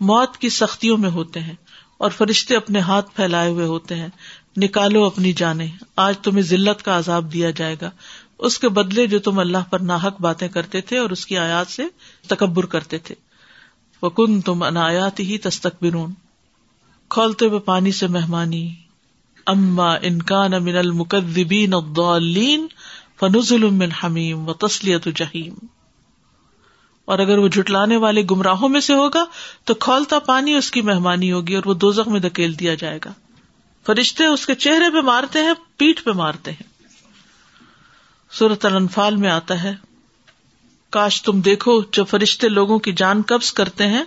موت 0.00 0.36
کی 0.36 0.48
سختیوں 0.48 0.98
میں 0.98 1.10
ہوتے 1.10 1.40
ہیں 1.40 1.54
اور 1.98 2.10
فرشتے 2.10 2.56
اپنے 2.56 2.78
ہاتھ 2.78 3.16
پھیلائے 3.16 3.50
ہوئے 3.50 3.66
ہوتے 3.66 3.94
ہیں۔ 3.94 4.08
نکالو 4.56 5.04
اپنی 5.04 5.32
جانیں۔ 5.32 5.66
آج 5.96 6.18
تمہیں 6.18 6.42
ذلت 6.42 6.82
کا 6.82 6.98
عذاب 6.98 7.32
دیا 7.32 7.50
جائے 7.50 7.76
گا۔ 7.80 7.90
اس 8.38 8.58
کے 8.58 8.68
بدلے 8.68 9.06
جو 9.06 9.18
تم 9.18 9.38
اللہ 9.38 9.58
پر 9.70 9.78
ناحک 9.78 10.20
باتیں 10.20 10.48
کرتے 10.48 10.80
تھے 10.80 10.98
اور 10.98 11.10
اس 11.10 11.26
کی 11.26 11.38
آیات 11.38 11.66
سے 11.66 11.82
تکبر 12.28 12.66
کرتے 12.66 12.98
تھے۔ 12.98 13.14
وہ 14.02 14.10
کن 14.10 14.40
تم 14.40 14.62
انایات 14.62 15.20
ہی 15.20 15.38
تستکبرون 15.38 16.12
کھولتے 17.08 17.46
ہوئے 17.46 17.58
پانی 17.58 17.92
سے 17.92 18.06
مہمانی۔ 18.06 18.74
اما 19.46 19.94
انکان 19.94 20.64
من 20.64 20.76
المکذبین 20.76 21.74
الضالین 21.74 22.66
فنزل 23.20 23.70
من 23.70 23.88
حمیم 24.04 24.48
و 24.48 24.52
تسلیت 24.52 25.08
جہیم 25.16 25.54
اور 27.12 27.18
اگر 27.18 27.38
وہ 27.38 27.48
جھٹلانے 27.48 27.96
والے 27.96 28.22
گمراہوں 28.30 28.68
میں 28.68 28.80
سے 28.80 28.94
ہوگا 28.94 29.24
تو 29.64 29.74
کھولتا 29.74 30.18
پانی 30.18 30.54
اس 30.54 30.70
کی 30.70 30.82
مہمانی 30.82 31.32
ہوگی 31.32 31.54
اور 31.54 31.62
وہ 31.66 31.74
دوزخ 31.74 32.08
میں 32.08 32.20
دھکیل 32.20 32.58
دیا 32.58 32.74
جائے 32.74 32.98
گا۔ 33.04 33.12
فرشتے 33.86 34.24
اس 34.24 34.46
کے 34.46 34.54
چہرے 34.54 34.90
پہ 34.92 35.00
مارتے 35.00 35.38
ہیں 35.38 35.52
پیٹ 35.76 36.04
پہ 36.04 36.10
مارتے 36.10 36.50
ہیں۔ 36.50 36.62
صورت 38.32 38.64
الانفال 38.64 39.16
میں 39.16 39.30
آتا 39.30 39.62
ہے، 39.62 39.74
کاش 40.90 41.22
تم 41.22 41.40
دیکھو 41.40 41.82
جب 41.92 42.04
فرشتے 42.10 42.48
لوگوں 42.48 42.78
کی 42.78 42.92
جان 42.92 43.22
قبض 43.26 43.52
کرتے 43.52 43.86
ہیں، 43.86 44.04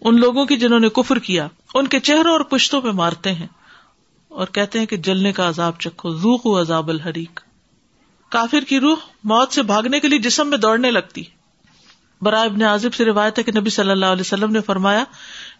ان 0.00 0.20
لوگوں 0.20 0.46
کی 0.46 0.56
جنہوں 0.56 0.80
نے 0.80 0.88
کفر 0.88 1.18
کیا، 1.18 1.48
ان 1.74 1.86
کے 1.86 2.00
چہروں 2.00 2.32
اور 2.32 2.40
پشتوں 2.40 2.80
پہ 2.80 2.88
مارتے 2.88 3.32
ہیں۔ 3.32 3.46
اور 4.28 4.46
کہتے 4.46 4.78
ہیں 4.78 4.86
کہ 4.86 4.96
جلنے 4.96 5.32
کا 5.32 5.48
عذاب 5.48 5.72
چکھو 5.78 6.12
روح 6.12 6.60
عذاب 6.60 6.88
الحریق۔ 6.88 7.40
کافر 8.28 8.60
کی 8.60 8.80
روح 8.80 8.96
موت 9.24 9.52
سے 9.52 9.62
بھاگنے 9.62 10.00
کے 10.00 10.08
لیے 10.08 10.18
جسم 10.18 10.48
میں 10.48 10.58
دوڑنے 10.58 10.90
لگتی۔ 10.90 11.24
برائے 12.22 12.46
ابن 12.46 12.62
عازب 12.62 12.94
سے 12.94 13.04
روایت 13.04 13.38
ہے 13.38 13.44
کہ 13.44 13.52
نبی 13.52 13.70
صلی 13.70 13.90
اللہ 13.90 14.06
علیہ 14.06 14.20
وسلم 14.20 14.52
نے 14.52 14.60
فرمایا، 14.60 15.04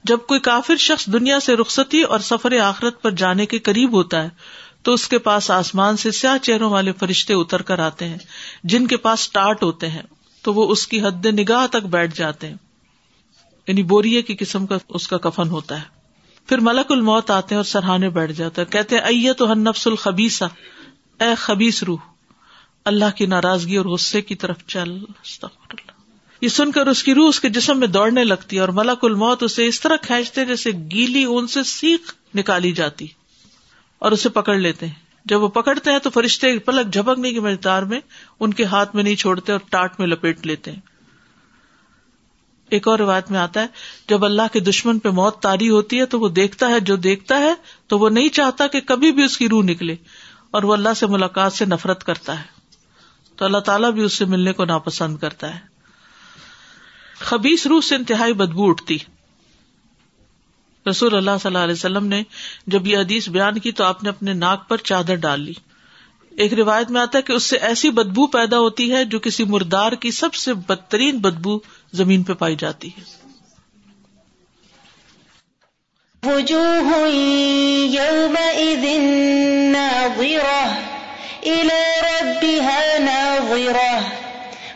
جب 0.04 0.18
کوئی 0.28 0.40
کافر 0.40 0.76
شخص 0.76 1.06
دنیا 1.06 1.40
سے 1.40 1.56
رخصتی 1.56 2.02
اور 2.02 2.18
سفر 2.18 2.58
آخرت 2.58 3.02
پر 3.02 3.10
جانے 3.10 3.46
کے 3.46 3.58
قریب 3.58 3.92
ہوتا 3.92 4.22
ہے، 4.22 4.28
تو 4.82 4.92
اس 4.92 5.08
کے 5.08 5.18
پاس 5.18 5.50
آسمان 5.50 5.96
سے 5.96 6.10
سیاہ 6.10 6.38
چہروں 6.38 6.70
والے 6.70 6.92
فرشتے 6.92 7.34
اتر 7.34 7.62
کر 7.62 7.78
آتے 7.78 8.08
ہیں، 8.08 8.18
جن 8.64 8.86
کے 8.86 8.96
پاس 8.96 9.30
ٹاٹ 9.32 9.62
ہوتے 9.62 9.88
ہیں، 9.88 10.02
تو 10.42 10.54
وہ 10.54 10.72
اس 10.72 10.86
کی 10.86 11.02
حد 11.02 11.26
نگاہ 11.26 11.66
تک 11.66 11.86
بیٹھ 11.86 12.16
جاتے 12.16 12.46
ہیں۔ 12.46 12.56
یعنی 13.68 13.82
بوریے 13.82 14.22
کی 14.22 14.36
قسم 14.36 14.66
کا 14.66 14.78
اس 14.88 15.08
کا 15.08 15.18
کفن 15.18 15.48
ہوتا 15.48 15.76
ہے۔ 15.76 16.00
پھر 16.46 16.58
ملک 16.58 16.92
الموت 16.92 17.30
آتے 17.30 17.54
ہیں 17.54 17.56
اور 17.56 17.64
سرحانے 17.64 18.08
بیٹھ 18.08 18.32
جاتا 18.32 18.62
ہے۔ 18.62 18.66
کہتے 18.66 18.96
ہیں 18.98 19.32
تو 19.32 19.54
نفس 19.54 19.86
الخبیسا 19.86 20.46
اے 21.20 21.34
خبیس 21.34 21.82
روح، 21.82 21.98
اللہ 22.84 23.16
کی 23.16 23.26
ناراضگی 23.26 23.76
اور 23.76 23.86
غصے 23.86 24.22
کی 24.22 24.34
طرف 24.34 24.56
چل۔ 24.66 24.98
یہ 26.40 26.48
سن 26.48 26.72
کر 26.72 26.86
اس 26.86 27.02
کی 27.02 27.14
روح 27.14 27.28
اس 27.28 27.40
کے 27.40 27.48
جسم 27.48 27.78
میں 27.78 27.86
دوڑنے 27.86 28.24
لگتی 28.24 28.56
ہے 28.56 28.60
اور 28.60 28.68
ملک 28.68 28.98
الموت 29.02 29.42
اسے 29.42 29.66
اس 29.66 29.80
طرح 29.80 29.96
کھینچتے 29.96 30.44
جیسے 30.44 30.70
گیلی 30.70 31.24
اون 31.24 31.46
سے 31.46 31.62
سیخ 31.62 32.14
نکالی 32.34 32.72
جاتی 32.72 33.06
اور 33.98 34.12
اسے 34.12 34.28
پکڑ 34.28 34.56
لیتے 34.56 34.86
ہیں۔ 34.86 34.94
جب 35.24 35.42
وہ 35.42 35.48
پکڑتے 35.48 35.90
ہیں 35.90 35.98
تو 35.98 36.10
فرشتے 36.10 36.58
پلک 36.58 36.92
جھپکنے 36.92 37.32
کی 37.32 37.40
مقدار 37.40 37.82
میں 37.82 38.00
ان 38.40 38.54
کے 38.54 38.64
ہاتھ 38.64 38.94
میں 38.94 39.02
نہیں 39.02 39.14
چھوڑتے 39.14 39.52
اور 39.52 39.60
ٹاٹ 39.70 40.00
میں 40.00 40.06
لپیٹ 40.06 40.46
لیتے 40.46 40.72
ہیں۔ 40.72 40.80
ایک 42.70 42.88
اور 42.88 42.98
روایت 42.98 43.30
میں 43.30 43.38
آتا 43.38 43.62
ہے، 43.62 43.66
جب 44.08 44.24
اللہ 44.24 44.42
کے 44.52 44.60
دشمن 44.60 44.98
پہ 44.98 45.08
موت 45.08 45.40
تاری 45.40 45.70
ہوتی 45.70 46.00
ہے 46.00 46.06
تو 46.06 46.20
وہ 46.20 46.28
دیکھتا 46.28 46.68
ہے، 46.68 46.80
جو 46.80 46.96
دیکھتا 46.96 47.38
ہے 47.38 47.54
تو 47.86 47.98
وہ 47.98 48.08
نہیں 48.08 48.28
چاہتا 48.28 48.66
کہ 48.66 48.80
کبھی 48.80 49.12
بھی 49.12 49.22
اس 49.22 49.38
کی 49.38 49.48
روح 49.48 49.62
نکلے 49.62 49.96
اور 50.50 50.62
وہ 50.62 50.72
اللہ 50.72 50.94
سے 50.96 51.06
ملاقات 51.06 51.52
سے 51.52 51.64
نفرت 51.64 52.04
کرتا 52.04 52.38
ہے۔ 52.38 52.44
تو 53.36 53.44
اللہ 53.44 53.58
تعالیٰ 53.58 53.92
بھی 53.92 54.02
اس 54.02 54.12
سے 54.12 54.24
ملنے 54.24 54.52
کو 54.52 54.64
ناپسند 54.64 55.16
کرتا 55.16 55.54
ہے۔ 55.54 55.69
خبیس 57.20 57.66
روح 57.66 57.80
سے 57.80 57.94
انتہائی 57.94 58.32
بدبو 58.32 58.68
اٹھتی۔ 58.70 58.98
رسول 60.90 61.14
اللہ 61.14 61.30
صلی 61.42 61.48
اللہ 61.48 61.58
علیہ 61.58 61.72
وسلم 61.72 62.06
نے 62.06 62.22
جب 62.66 62.86
یہ 62.86 62.98
حدیث 62.98 63.28
بیان 63.28 63.58
کی 63.58 63.72
تو 63.72 63.84
آپ 63.84 64.02
نے 64.02 64.08
اپنے 64.08 64.32
ناک 64.32 64.68
پر 64.68 64.76
چادر 64.76 65.14
ڈال 65.14 65.40
لی۔ 65.40 65.52
ایک 66.30 66.54
روایت 66.54 66.90
میں 66.90 67.00
آتا 67.00 67.18
ہے 67.18 67.22
کہ 67.22 67.32
اس 67.32 67.42
سے 67.42 67.56
ایسی 67.56 67.90
بدبو 67.90 68.26
پیدا 68.26 68.58
ہوتی 68.58 68.92
ہے 68.92 69.04
جو 69.04 69.18
کسی 69.18 69.44
مردار 69.44 69.92
کی 69.92 70.10
سب 70.10 70.34
سے 70.34 70.54
بدترین 70.54 71.18
بدبو 71.18 71.58
زمین 71.92 72.22
پہ 72.22 72.32
پائی 72.32 72.56
جاتی 72.58 72.88
ہے۔ 72.88 73.20
وہ 76.22 76.40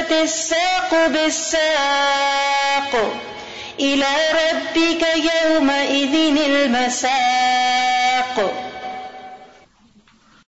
تفت 0.00 0.12
الساق 0.12 1.06
بالساق 1.06 2.92
إلى 3.80 4.06
ربك 4.32 5.06
يومئذ 5.16 6.14
المساق 6.46 8.36